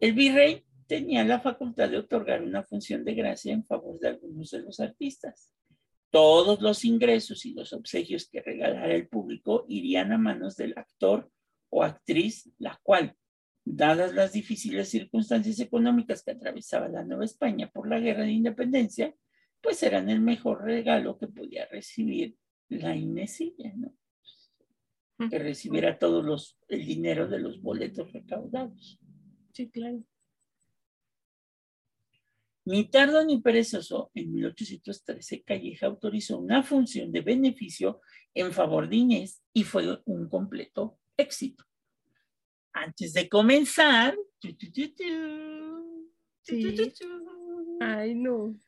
El 0.00 0.14
virrey 0.14 0.64
tenía 0.86 1.24
la 1.24 1.40
facultad 1.40 1.90
de 1.90 1.98
otorgar 1.98 2.42
una 2.42 2.62
función 2.62 3.04
de 3.04 3.14
gracia 3.14 3.52
en 3.52 3.64
favor 3.64 3.98
de 3.98 4.08
algunos 4.08 4.50
de 4.50 4.60
los 4.60 4.80
artistas. 4.80 5.52
Todos 6.16 6.62
los 6.62 6.82
ingresos 6.86 7.44
y 7.44 7.52
los 7.52 7.74
obsequios 7.74 8.26
que 8.26 8.40
regalara 8.40 8.94
el 8.94 9.06
público 9.06 9.66
irían 9.68 10.12
a 10.12 10.16
manos 10.16 10.56
del 10.56 10.72
actor 10.74 11.30
o 11.68 11.82
actriz, 11.82 12.50
la 12.56 12.80
cual, 12.82 13.14
dadas 13.66 14.14
las 14.14 14.32
difíciles 14.32 14.88
circunstancias 14.88 15.60
económicas 15.60 16.22
que 16.22 16.30
atravesaba 16.30 16.88
la 16.88 17.04
Nueva 17.04 17.26
España 17.26 17.70
por 17.70 17.86
la 17.86 18.00
guerra 18.00 18.22
de 18.22 18.32
independencia, 18.32 19.14
pues 19.60 19.82
eran 19.82 20.08
el 20.08 20.22
mejor 20.22 20.64
regalo 20.64 21.18
que 21.18 21.26
podía 21.26 21.66
recibir 21.66 22.34
la 22.70 22.96
Inesilla, 22.96 23.74
¿no? 23.76 23.94
Que 25.28 25.38
recibiera 25.38 25.98
todos 25.98 26.24
los, 26.24 26.58
el 26.68 26.86
dinero 26.86 27.28
de 27.28 27.40
los 27.40 27.60
boletos 27.60 28.10
recaudados. 28.14 28.98
Sí, 29.52 29.68
claro. 29.68 30.02
Ni 32.66 32.90
tardo 32.90 33.24
ni 33.24 33.40
perezoso, 33.40 34.10
en 34.12 34.32
1813 34.32 35.44
Calleja 35.44 35.86
autorizó 35.86 36.38
una 36.38 36.64
función 36.64 37.12
de 37.12 37.20
beneficio 37.20 38.00
en 38.34 38.52
favor 38.52 38.88
de 38.88 38.96
Inés 38.96 39.40
y 39.52 39.62
fue 39.62 40.02
un 40.04 40.28
completo 40.28 40.98
éxito 41.16 41.64
antes 42.72 43.12
de 43.12 43.28
comenzar. 43.28 44.16
Ay, 47.80 48.14
no. 48.16 48.58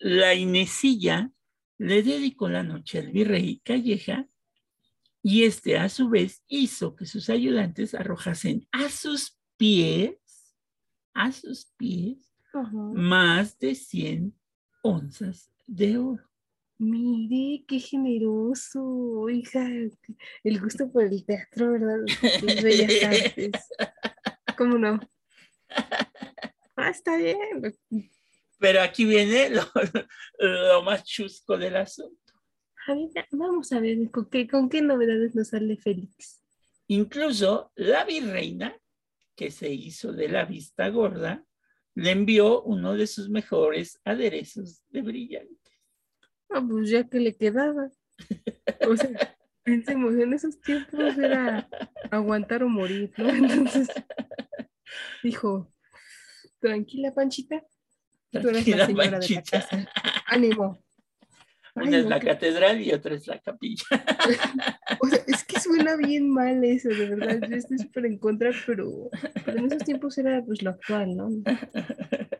La 0.00 0.34
Inesilla 0.34 1.30
le 1.78 2.02
dedicó 2.02 2.48
la 2.48 2.62
noche 2.62 3.00
al 3.00 3.10
virrey 3.12 3.60
Calleja 3.62 4.26
y 5.28 5.42
este 5.42 5.76
a 5.76 5.88
su 5.88 6.08
vez 6.08 6.44
hizo 6.46 6.94
que 6.94 7.04
sus 7.04 7.28
ayudantes 7.30 7.96
arrojasen 7.96 8.68
a 8.70 8.88
sus 8.88 9.36
pies, 9.56 10.20
a 11.14 11.32
sus 11.32 11.66
pies, 11.76 12.32
más 12.94 13.58
de 13.58 13.74
100 13.74 14.32
onzas 14.84 15.50
de 15.66 15.98
oro. 15.98 16.30
Mire, 16.78 17.64
qué 17.66 17.80
generoso, 17.80 19.28
hija. 19.28 19.66
El 20.44 20.60
gusto 20.60 20.92
por 20.92 21.02
el 21.02 21.26
teatro, 21.26 21.72
¿verdad? 21.72 22.04
Las 22.42 22.62
bellas 22.62 22.92
artes. 23.02 23.68
¿Cómo 24.56 24.78
no? 24.78 25.00
Ah, 26.76 26.90
está 26.90 27.16
bien. 27.16 27.76
Pero 28.60 28.80
aquí 28.80 29.04
viene 29.04 29.50
lo, 29.50 30.82
más 30.84 31.02
chusco 31.02 31.58
del 31.58 31.74
asunto. 31.74 32.25
Vamos 33.32 33.72
a 33.72 33.80
ver 33.80 34.10
¿con 34.10 34.28
qué, 34.30 34.46
con 34.46 34.68
qué 34.68 34.82
novedades 34.82 35.34
nos 35.34 35.48
sale 35.48 35.76
Félix. 35.76 36.42
Incluso 36.88 37.72
la 37.74 38.04
virreina, 38.04 38.76
que 39.34 39.50
se 39.50 39.72
hizo 39.72 40.12
de 40.12 40.28
la 40.28 40.44
vista 40.44 40.88
gorda, 40.88 41.44
le 41.94 42.10
envió 42.10 42.62
uno 42.62 42.94
de 42.94 43.06
sus 43.06 43.28
mejores 43.28 44.00
aderezos 44.04 44.82
de 44.88 45.02
brillante. 45.02 45.70
Ah, 46.50 46.64
pues 46.66 46.90
ya 46.90 47.08
que 47.08 47.18
le 47.18 47.34
quedaba. 47.34 47.90
O 48.88 48.96
sea, 48.96 49.10
pensemos, 49.62 50.14
en 50.14 50.32
esos 50.32 50.60
tiempos 50.60 51.18
era 51.18 51.68
aguantar 52.10 52.62
o 52.62 52.68
morir, 52.68 53.12
¿no? 53.16 53.28
Entonces, 53.28 53.88
dijo, 55.22 55.72
tranquila, 56.60 57.12
Panchita. 57.14 57.64
Tú 58.30 58.48
eres 58.48 58.68
la 58.68 58.86
señora 58.86 59.10
Panchita. 59.10 59.40
de 59.40 59.58
la 59.58 59.68
casa. 59.68 59.90
Ánimo. 60.26 60.85
Una 61.76 61.98
es 61.98 62.06
la 62.06 62.18
catedral 62.20 62.80
y 62.80 62.92
otra 62.92 63.14
es 63.14 63.26
la 63.26 63.38
capilla. 63.38 63.84
O 65.00 65.08
sea, 65.08 65.18
es 65.26 65.44
que 65.44 65.60
suena 65.60 65.96
bien 65.96 66.30
mal 66.30 66.64
eso, 66.64 66.88
de 66.88 67.14
verdad. 67.14 67.48
Yo 67.48 67.56
estoy 67.56 67.78
súper 67.78 68.06
en 68.06 68.18
contra, 68.18 68.50
pero, 68.66 69.10
pero 69.44 69.58
en 69.58 69.66
esos 69.66 69.84
tiempos 69.84 70.16
era 70.16 70.42
pues 70.44 70.62
lo 70.62 70.70
actual, 70.70 71.16
¿no? 71.16 71.28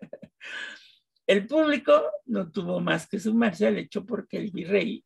El 1.26 1.46
público 1.46 2.02
no 2.26 2.50
tuvo 2.50 2.80
más 2.80 3.08
que 3.08 3.18
sumarse 3.18 3.66
al 3.66 3.78
hecho 3.78 4.06
porque 4.06 4.36
el 4.36 4.52
virrey 4.52 5.04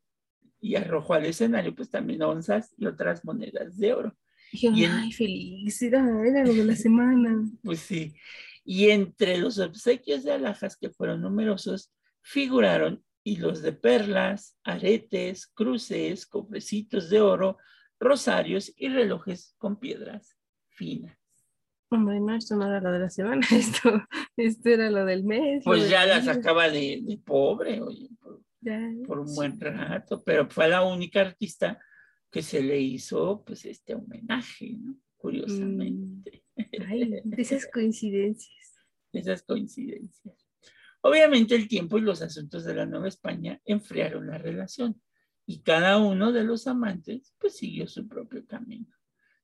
y 0.59 0.75
arrojó 0.75 1.15
al 1.15 1.25
escenario 1.25 1.73
pues 1.73 1.89
también 1.89 2.21
onzas 2.21 2.73
y 2.77 2.85
otras 2.85 3.25
monedas 3.25 3.77
de 3.77 3.93
oro. 3.93 4.15
y 4.51 4.85
ay, 4.85 5.11
feliz, 5.11 5.81
era, 5.81 6.03
lo 6.03 6.53
de 6.53 6.63
la 6.63 6.75
semana. 6.75 7.49
pues 7.63 7.79
sí. 7.79 8.13
Y 8.63 8.91
entre 8.91 9.37
los 9.39 9.57
obsequios 9.57 10.23
de 10.23 10.33
alhajas 10.33 10.77
que 10.77 10.91
fueron 10.91 11.21
numerosos, 11.21 11.91
figuraron 12.21 13.03
hilos 13.23 13.61
de 13.61 13.73
perlas, 13.73 14.57
aretes, 14.63 15.47
cruces, 15.47 16.25
cofrecitos 16.25 17.09
de 17.09 17.21
oro, 17.21 17.57
rosarios 17.99 18.73
y 18.75 18.89
relojes 18.89 19.55
con 19.57 19.79
piedras 19.79 20.37
finas. 20.69 21.17
Bueno, 21.89 22.35
esto 22.35 22.55
no 22.55 22.67
era 22.67 22.79
lo 22.79 22.91
de 22.91 22.99
la 22.99 23.09
semana, 23.09 23.45
esto, 23.51 23.89
esto 24.37 24.69
era 24.69 24.89
lo 24.89 25.05
del 25.05 25.23
mes. 25.23 25.63
Pues 25.63 25.89
ya 25.89 26.05
la 26.05 26.21
sacaba 26.21 26.69
de, 26.69 27.19
pobre, 27.25 27.81
oye, 27.81 28.09
por, 29.05 29.19
un 29.19 29.35
buen 29.35 29.59
rato, 29.59 30.23
pero 30.23 30.49
fue 30.49 30.69
la 30.69 30.83
única 30.83 31.21
artista 31.21 31.79
que 32.31 32.41
se 32.41 32.63
le 32.63 32.79
hizo 32.79 33.43
pues 33.43 33.65
este 33.65 33.93
homenaje, 33.93 34.77
¿no? 34.79 34.95
Curiosamente. 35.17 36.43
Mm. 36.55 36.63
Ay, 36.87 37.21
esas 37.37 37.67
coincidencias. 37.67 38.73
esas 39.11 39.43
coincidencias. 39.43 40.40
Obviamente 41.01 41.55
el 41.55 41.67
tiempo 41.67 41.97
y 41.97 42.01
los 42.01 42.21
asuntos 42.21 42.63
de 42.63 42.75
la 42.75 42.85
Nueva 42.85 43.07
España 43.07 43.59
enfriaron 43.65 44.27
la 44.27 44.37
relación 44.37 45.01
y 45.45 45.61
cada 45.61 45.97
uno 45.97 46.31
de 46.31 46.43
los 46.43 46.67
amantes 46.67 47.33
pues 47.39 47.57
siguió 47.57 47.87
su 47.87 48.07
propio 48.07 48.45
camino 48.45 48.95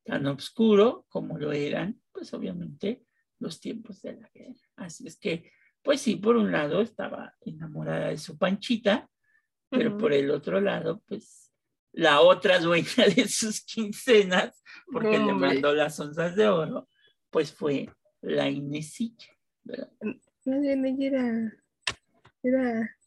tan 0.07 0.25
oscuro 0.25 1.05
como 1.09 1.37
lo 1.37 1.51
eran, 1.51 2.01
pues 2.13 2.33
obviamente, 2.33 3.03
los 3.39 3.59
tiempos 3.59 4.01
de 4.01 4.13
la 4.13 4.29
guerra. 4.33 4.55
Así 4.77 5.05
es 5.05 5.17
que, 5.19 5.51
pues 5.83 6.01
sí, 6.01 6.15
por 6.15 6.37
un 6.37 6.51
lado 6.51 6.81
estaba 6.81 7.35
enamorada 7.41 8.07
de 8.07 8.17
su 8.17 8.37
panchita, 8.37 9.09
pero 9.69 9.97
por 9.97 10.13
el 10.13 10.31
otro 10.31 10.61
lado, 10.61 11.03
pues 11.07 11.51
la 11.91 12.21
otra 12.21 12.59
dueña 12.59 13.05
de 13.15 13.27
sus 13.27 13.65
quincenas, 13.65 14.63
porque 14.91 15.19
le 15.19 15.33
mandó 15.33 15.75
las 15.75 15.99
onzas 15.99 16.37
de 16.37 16.47
oro, 16.47 16.87
pues 17.29 17.51
fue 17.51 17.89
la 18.21 18.49
Inesilla, 18.49 19.27
¿verdad? 19.63 19.91
Más 20.47 20.61
bien 20.61 20.85
ella 20.85 21.07
era, 21.07 21.53
era 22.41 22.97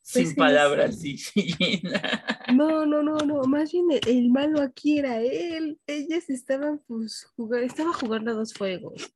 Sin 0.00 0.34
palabras, 0.34 0.98
sí, 0.98 1.18
No, 2.54 2.86
no, 2.86 3.02
no, 3.02 3.18
no, 3.18 3.42
más 3.42 3.70
bien 3.70 3.84
el, 4.06 4.30
malo 4.30 4.62
aquí 4.62 4.98
era 5.00 5.20
él. 5.20 5.78
Ellas 5.86 6.30
estaban 6.30 6.80
pues 6.86 7.26
jugando, 7.36 7.66
estaba 7.66 7.92
jugando 7.92 8.30
a 8.30 8.34
dos 8.34 8.54
fuegos. 8.54 9.12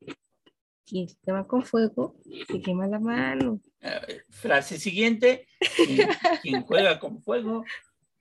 Quien 0.84 1.08
se 1.08 1.16
quema 1.24 1.46
con 1.46 1.62
fuego, 1.62 2.20
se 2.46 2.60
quema 2.60 2.86
la 2.86 2.98
mano. 2.98 3.58
frase 4.28 4.78
siguiente, 4.78 5.46
quien, 6.42 6.64
juega 6.64 7.00
con 7.00 7.22
fuego, 7.22 7.64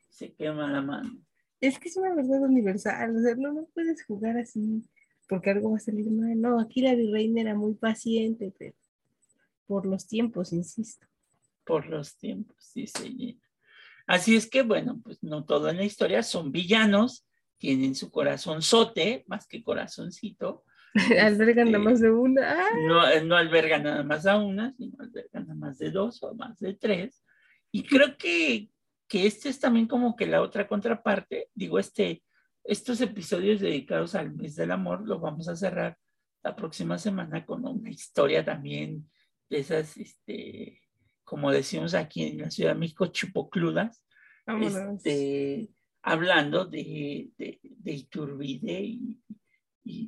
se 0.09 0.31
quema 0.31 0.71
la 0.71 0.81
mano. 0.81 1.19
Es 1.59 1.77
que 1.79 1.89
es 1.89 1.97
una 1.97 2.15
verdad 2.15 2.43
universal, 2.43 3.13
o 3.13 3.21
sea, 3.21 3.35
no, 3.35 3.51
no 3.51 3.65
puedes 3.73 4.05
jugar 4.05 4.37
así 4.37 4.87
porque 5.27 5.51
algo 5.51 5.71
va 5.71 5.77
a 5.77 5.81
salir 5.81 6.09
mal. 6.11 6.39
No, 6.39 6.59
aquí 6.59 6.81
la 6.81 6.95
virreina 6.95 7.41
era 7.41 7.55
muy 7.55 7.73
paciente, 7.75 8.53
pero 8.57 8.75
por 9.65 9.85
los 9.85 10.07
tiempos, 10.07 10.53
insisto 10.53 11.07
por 11.67 11.85
los 11.87 12.17
tiempos, 12.17 12.55
sí, 12.59 12.87
sí. 12.87 13.39
Así 14.07 14.37
es 14.37 14.49
que, 14.49 14.63
bueno, 14.63 14.99
pues 15.03 15.21
no 15.21 15.43
todo 15.43 15.69
en 15.69 15.77
la 15.77 15.83
historia 15.83 16.23
son 16.23 16.51
villanos, 16.51 17.27
tienen 17.57 17.93
su 17.93 18.09
corazón 18.09 18.61
sote, 18.61 19.25
más 19.27 19.45
que 19.47 19.61
corazoncito. 19.61 20.63
albergan 21.21 21.71
nada 21.71 21.77
este, 21.77 21.89
más 21.91 21.99
de 21.99 22.09
una. 22.09 22.57
No, 22.87 23.21
no 23.25 23.35
albergan 23.35 23.83
nada 23.83 24.03
más 24.03 24.25
a 24.25 24.37
una, 24.37 24.73
sino 24.77 24.95
albergan 24.99 25.43
nada 25.47 25.55
más 25.55 25.77
de 25.77 25.91
dos 25.91 26.23
o 26.23 26.33
más 26.33 26.57
de 26.59 26.73
tres. 26.73 27.21
Y 27.71 27.83
creo 27.83 28.15
que, 28.17 28.69
que 29.09 29.27
este 29.27 29.49
es 29.49 29.59
también 29.59 29.87
como 29.87 30.15
que 30.15 30.25
la 30.25 30.41
otra 30.41 30.69
contraparte. 30.69 31.49
Digo, 31.53 31.77
este, 31.77 32.23
estos 32.67 32.99
episodios 32.99 33.61
dedicados 33.61 34.13
al 34.13 34.35
mes 34.35 34.55
del 34.55 34.71
amor 34.71 35.07
los 35.07 35.21
vamos 35.21 35.47
a 35.47 35.55
cerrar 35.55 35.97
la 36.43 36.55
próxima 36.55 36.97
semana 36.97 37.45
con 37.45 37.65
una 37.65 37.89
historia 37.89 38.43
también 38.43 39.09
de 39.49 39.59
esas, 39.59 39.95
este, 39.95 40.81
como 41.23 41.51
decimos 41.51 41.93
aquí 41.93 42.23
en 42.23 42.39
la 42.39 42.51
Ciudad 42.51 42.73
de 42.73 42.79
México, 42.79 43.07
chupocludas, 43.07 44.03
este, 44.61 45.69
hablando 46.01 46.65
de, 46.65 47.29
de, 47.37 47.91
Iturbide 47.91 48.81
y, 48.81 49.17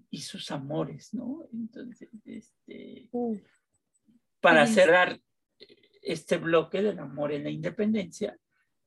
y, 0.09 0.21
sus 0.21 0.51
amores, 0.51 1.13
¿no? 1.13 1.45
Entonces, 1.53 2.09
este, 2.25 3.09
para 4.41 4.67
cerrar 4.67 5.19
este 6.01 6.37
bloque 6.37 6.81
del 6.81 6.99
amor 6.99 7.31
en 7.31 7.43
la 7.45 7.49
independencia, 7.49 8.37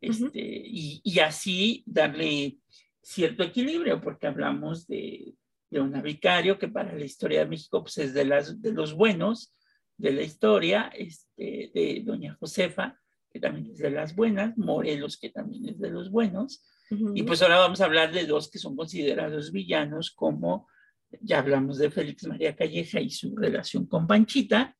este, 0.01 0.41
y, 0.41 1.01
y, 1.05 1.19
así 1.21 1.83
darle 1.87 2.59
cierto 3.03 3.43
equilibrio, 3.43 4.01
porque 4.01 4.27
hablamos 4.27 4.87
de, 4.87 5.35
de 5.71 5.81
un 5.81 6.01
vicario 6.03 6.59
que 6.59 6.69
para 6.69 6.93
la 6.95 7.05
historia 7.05 7.41
de 7.41 7.47
México 7.47 7.83
pues, 7.83 7.99
es 7.99 8.15
de, 8.15 8.25
las, 8.25 8.61
de 8.61 8.73
los 8.73 8.95
buenos 8.95 9.55
de 9.97 10.13
la 10.13 10.23
historia, 10.23 10.91
este, 10.97 11.71
de 11.75 12.03
doña 12.05 12.37
Josefa, 12.39 12.99
que 13.31 13.41
también 13.41 13.71
es 13.71 13.79
de 13.79 13.91
las 13.91 14.15
buenas, 14.15 14.57
Morelos, 14.59 15.17
que 15.19 15.31
también 15.31 15.69
es 15.69 15.79
de 15.81 15.91
los 15.91 16.11
buenos, 16.11 16.65
y 17.15 17.23
pues 17.23 17.41
ahora 17.41 17.57
vamos 17.57 17.81
a 17.81 17.87
hablar 17.87 18.13
de 18.13 18.27
dos 18.27 18.51
que 18.51 18.59
son 18.59 18.77
considerados 18.77 19.51
villanos, 19.51 20.11
como 20.11 20.69
ya 21.23 21.39
hablamos 21.39 21.79
de 21.79 21.91
Félix 21.91 22.27
María 22.27 22.55
Calleja 22.55 23.01
y 23.01 23.09
su 23.09 23.35
relación 23.35 23.87
con 23.87 24.07
Panchita, 24.07 24.77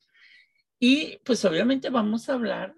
y 0.79 1.19
pues 1.25 1.43
obviamente 1.47 1.89
vamos 1.89 2.29
a 2.29 2.35
hablar 2.35 2.75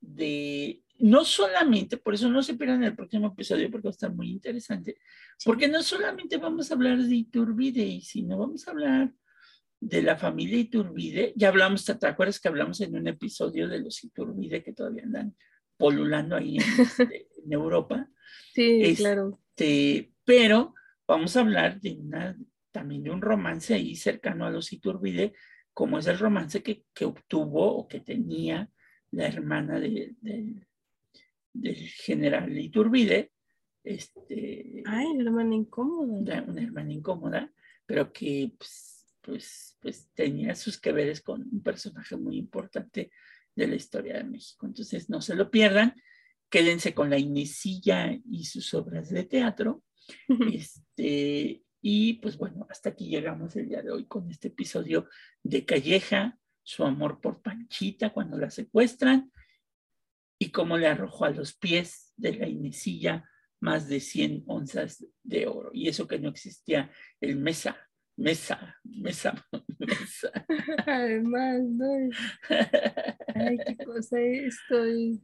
de 0.00 0.84
no 0.98 1.24
solamente, 1.24 1.96
por 1.96 2.14
eso 2.14 2.28
no 2.28 2.42
se 2.42 2.54
pierdan 2.54 2.82
el 2.82 2.96
próximo 2.96 3.28
episodio 3.28 3.70
porque 3.70 3.88
va 3.88 3.90
a 3.90 3.92
estar 3.92 4.12
muy 4.12 4.30
interesante, 4.30 4.98
porque 5.44 5.68
no 5.68 5.82
solamente 5.82 6.36
vamos 6.38 6.70
a 6.70 6.74
hablar 6.74 6.98
de 6.98 7.14
Iturbide, 7.14 8.00
sino 8.00 8.38
vamos 8.38 8.66
a 8.66 8.72
hablar 8.72 9.12
de 9.80 10.02
la 10.02 10.16
familia 10.16 10.58
Iturbide. 10.58 11.32
Ya 11.36 11.48
hablamos, 11.48 11.84
¿te 11.84 12.06
acuerdas 12.06 12.40
que 12.40 12.48
hablamos 12.48 12.80
en 12.80 12.96
un 12.96 13.06
episodio 13.06 13.68
de 13.68 13.80
los 13.80 14.02
Iturbide 14.02 14.62
que 14.62 14.72
todavía 14.72 15.04
andan 15.04 15.36
polulando 15.76 16.34
ahí 16.34 16.56
en, 16.56 16.62
este, 16.78 17.28
Europa? 17.48 18.08
Sí, 18.52 18.82
este, 18.82 19.02
claro. 19.02 19.40
Pero 20.24 20.74
vamos 21.06 21.36
a 21.36 21.40
hablar 21.40 21.80
de 21.80 21.92
una, 21.92 22.36
también 22.72 23.04
de 23.04 23.10
un 23.10 23.22
romance 23.22 23.74
ahí 23.74 23.94
cercano 23.94 24.46
a 24.46 24.50
los 24.50 24.72
Iturbide, 24.72 25.32
como 25.72 25.98
es 25.98 26.08
el 26.08 26.18
romance 26.18 26.60
que, 26.60 26.84
que 26.92 27.04
obtuvo 27.04 27.76
o 27.76 27.86
que 27.86 28.00
tenía 28.00 28.68
la 29.12 29.26
hermana 29.26 29.78
de, 29.78 30.16
de 30.20 30.67
del 31.52 31.76
general 31.76 32.56
Iturbide. 32.56 33.32
Este, 33.84 34.82
Ay, 34.84 35.06
una 35.06 35.24
hermana 35.24 35.54
incómoda. 35.54 36.44
Una 36.46 36.62
hermana 36.62 36.92
incómoda, 36.92 37.52
pero 37.86 38.12
que 38.12 38.52
pues, 38.58 39.06
pues, 39.20 39.76
pues 39.80 40.10
tenía 40.14 40.54
sus 40.54 40.80
que 40.80 40.92
veres 40.92 41.20
con 41.20 41.42
un 41.42 41.62
personaje 41.62 42.16
muy 42.16 42.36
importante 42.36 43.10
de 43.54 43.66
la 43.66 43.74
historia 43.74 44.18
de 44.18 44.24
México. 44.24 44.66
Entonces, 44.66 45.08
no 45.08 45.20
se 45.20 45.34
lo 45.34 45.50
pierdan. 45.50 45.94
Quédense 46.48 46.94
con 46.94 47.10
la 47.10 47.18
Inesilla 47.18 48.16
y 48.30 48.44
sus 48.44 48.72
obras 48.74 49.10
de 49.10 49.24
teatro. 49.24 49.82
este, 50.52 51.62
y 51.80 52.14
pues 52.14 52.36
bueno, 52.36 52.66
hasta 52.70 52.90
aquí 52.90 53.08
llegamos 53.08 53.54
el 53.56 53.68
día 53.68 53.82
de 53.82 53.90
hoy 53.90 54.06
con 54.06 54.30
este 54.30 54.48
episodio 54.48 55.08
de 55.42 55.64
Calleja, 55.64 56.38
su 56.62 56.84
amor 56.84 57.20
por 57.20 57.40
Panchita 57.40 58.12
cuando 58.12 58.36
la 58.38 58.50
secuestran 58.50 59.30
y 60.38 60.50
cómo 60.50 60.76
le 60.76 60.86
arrojó 60.86 61.24
a 61.24 61.30
los 61.30 61.54
pies 61.54 62.12
de 62.16 62.34
la 62.34 62.48
Inesilla 62.48 63.28
más 63.60 63.88
de 63.88 64.00
100 64.00 64.44
onzas 64.46 65.04
de 65.22 65.46
oro. 65.46 65.70
Y 65.72 65.88
eso 65.88 66.06
que 66.06 66.18
no 66.18 66.28
existía 66.28 66.90
el 67.20 67.36
mesa, 67.36 67.76
mesa, 68.16 68.76
mesa, 68.84 69.46
mesa. 69.78 70.46
Además, 70.86 71.60
¿no? 71.62 72.10
Ay, 73.34 73.58
qué 73.66 73.76
cosa 73.84 74.20
estoy. 74.20 75.20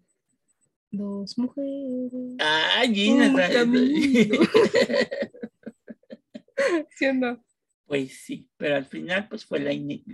Dos 0.90 1.38
mujeres. 1.38 2.12
Ay, 2.38 2.94
Gina, 2.94 3.32
¿Sí 6.96 7.06
o 7.06 7.14
no? 7.14 7.44
Pues 7.86 8.22
sí, 8.24 8.48
pero 8.56 8.76
al 8.76 8.86
final 8.86 9.28
pues 9.28 9.44
fue 9.44 9.58
la, 9.58 9.72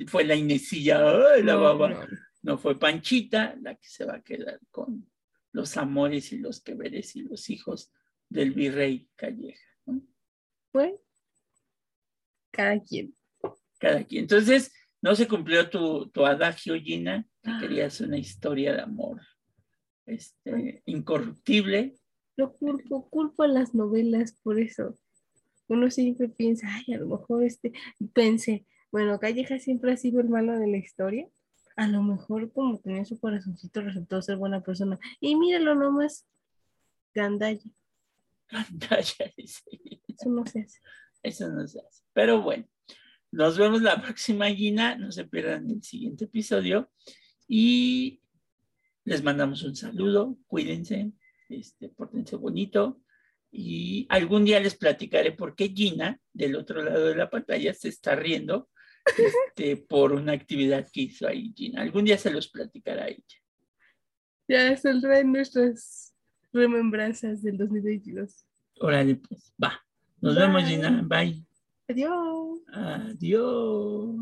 fue 0.09 0.25
la 0.25 0.35
Inesilla, 0.35 0.99
Ay, 1.35 1.43
la 1.43 1.57
baba 1.57 1.91
no 1.91 2.30
fue 2.59 2.79
Panchita 2.79 3.57
la 3.61 3.75
que 3.75 3.89
se 3.89 4.05
va 4.05 4.17
a 4.17 4.23
quedar 4.23 4.61
con 4.71 5.11
los 5.53 5.77
amores 5.77 6.33
y 6.33 6.39
los 6.39 6.61
que 6.61 6.75
veres 6.75 7.17
y 7.17 7.23
los 7.23 7.51
hijos 7.51 7.93
del 8.29 8.53
virrey 8.53 9.09
Calleja. 9.17 9.67
¿no? 9.87 10.03
Fue 10.73 11.01
cada 12.51 12.81
quien. 12.81 13.15
Cada 13.79 14.05
quien. 14.05 14.23
Entonces, 14.23 14.73
no 15.03 15.15
se 15.15 15.27
cumplió 15.27 15.69
tu, 15.71 16.11
tu 16.11 16.27
adagio, 16.27 16.75
Gina, 16.81 17.27
que 17.43 17.51
ah. 17.51 17.59
querías 17.61 18.01
una 18.01 18.19
historia 18.19 18.73
de 18.75 18.83
amor 18.83 19.21
este, 20.07 20.83
incorruptible. 20.87 21.97
Lo 22.37 22.55
culpo, 22.57 23.09
culpo 23.09 23.43
a 23.43 23.49
las 23.49 23.75
novelas 23.75 24.33
por 24.43 24.59
eso. 24.59 24.99
Uno 25.69 25.91
siempre 25.91 26.29
piensa, 26.29 26.67
ay, 26.69 26.95
a 26.95 26.99
lo 26.99 27.07
mejor 27.07 27.45
este, 27.45 27.73
pensé, 28.13 28.67
bueno, 28.91 29.19
Calleja 29.21 29.59
siempre 29.59 29.93
ha 29.93 29.97
sido 29.97 30.21
el 30.21 30.29
malo 30.29 30.59
de 30.59 30.67
la 30.67 30.79
historia 30.79 31.29
a 31.81 31.89
lo 31.89 32.03
mejor 32.03 32.53
como 32.53 32.79
tenía 32.79 33.07
su 33.07 33.19
corazoncito 33.19 33.81
resultó 33.81 34.21
ser 34.21 34.37
buena 34.37 34.63
persona. 34.63 34.99
Y 35.19 35.35
míralo 35.35 35.75
nomás, 35.75 36.27
gandalla. 37.15 37.71
Gandalla, 38.51 39.33
sí. 39.47 40.03
Eso 40.07 40.29
no 40.29 40.45
se 40.45 40.61
hace. 40.61 40.79
Eso 41.23 41.49
no 41.49 41.67
se 41.67 41.81
hace. 41.81 42.03
Pero 42.13 42.43
bueno, 42.43 42.69
nos 43.33 43.57
vemos 43.57 43.81
la 43.81 43.99
próxima, 44.03 44.51
Gina. 44.51 44.95
No 44.97 45.11
se 45.11 45.25
pierdan 45.25 45.71
el 45.71 45.83
siguiente 45.83 46.27
episodio. 46.27 46.91
Y 47.49 48.21
les 49.05 49.23
mandamos 49.23 49.63
un 49.63 49.75
saludo. 49.75 50.37
Cuídense, 50.49 51.13
este, 51.49 51.89
pórtense 51.89 52.37
bonito. 52.37 53.01
Y 53.51 54.07
algún 54.11 54.45
día 54.45 54.61
les 54.61 54.75
platicaré 54.75 55.33
por 55.33 55.57
qué 55.57 55.71
Gina, 55.71 56.21
del 56.35 56.57
otro 56.57 56.83
lado 56.83 57.07
de 57.07 57.17
la 57.17 57.31
pantalla, 57.31 57.73
se 57.73 57.89
está 57.89 58.15
riendo 58.17 58.69
este, 59.07 59.77
por 59.77 60.13
una 60.13 60.33
actividad 60.33 60.87
que 60.93 61.03
hizo 61.03 61.27
ahí 61.27 61.53
Gina. 61.57 61.83
Algún 61.83 62.05
día 62.05 62.19
se 62.19 62.31
los 62.31 62.49
platicará 62.49 63.09
ella. 63.09 63.25
Ya 64.49 64.77
saldrá 64.77 65.21
en 65.21 65.33
nuestras 65.33 66.15
remembranzas 66.53 67.43
del 67.43 67.57
2022. 67.57 68.45
Órale, 68.81 69.17
pues, 69.17 69.53
va. 69.63 69.81
Nos 70.21 70.35
vemos, 70.35 70.65
Gina. 70.65 71.03
Bye. 71.05 71.45
Adiós. 71.89 72.61
Adiós. 72.73 74.17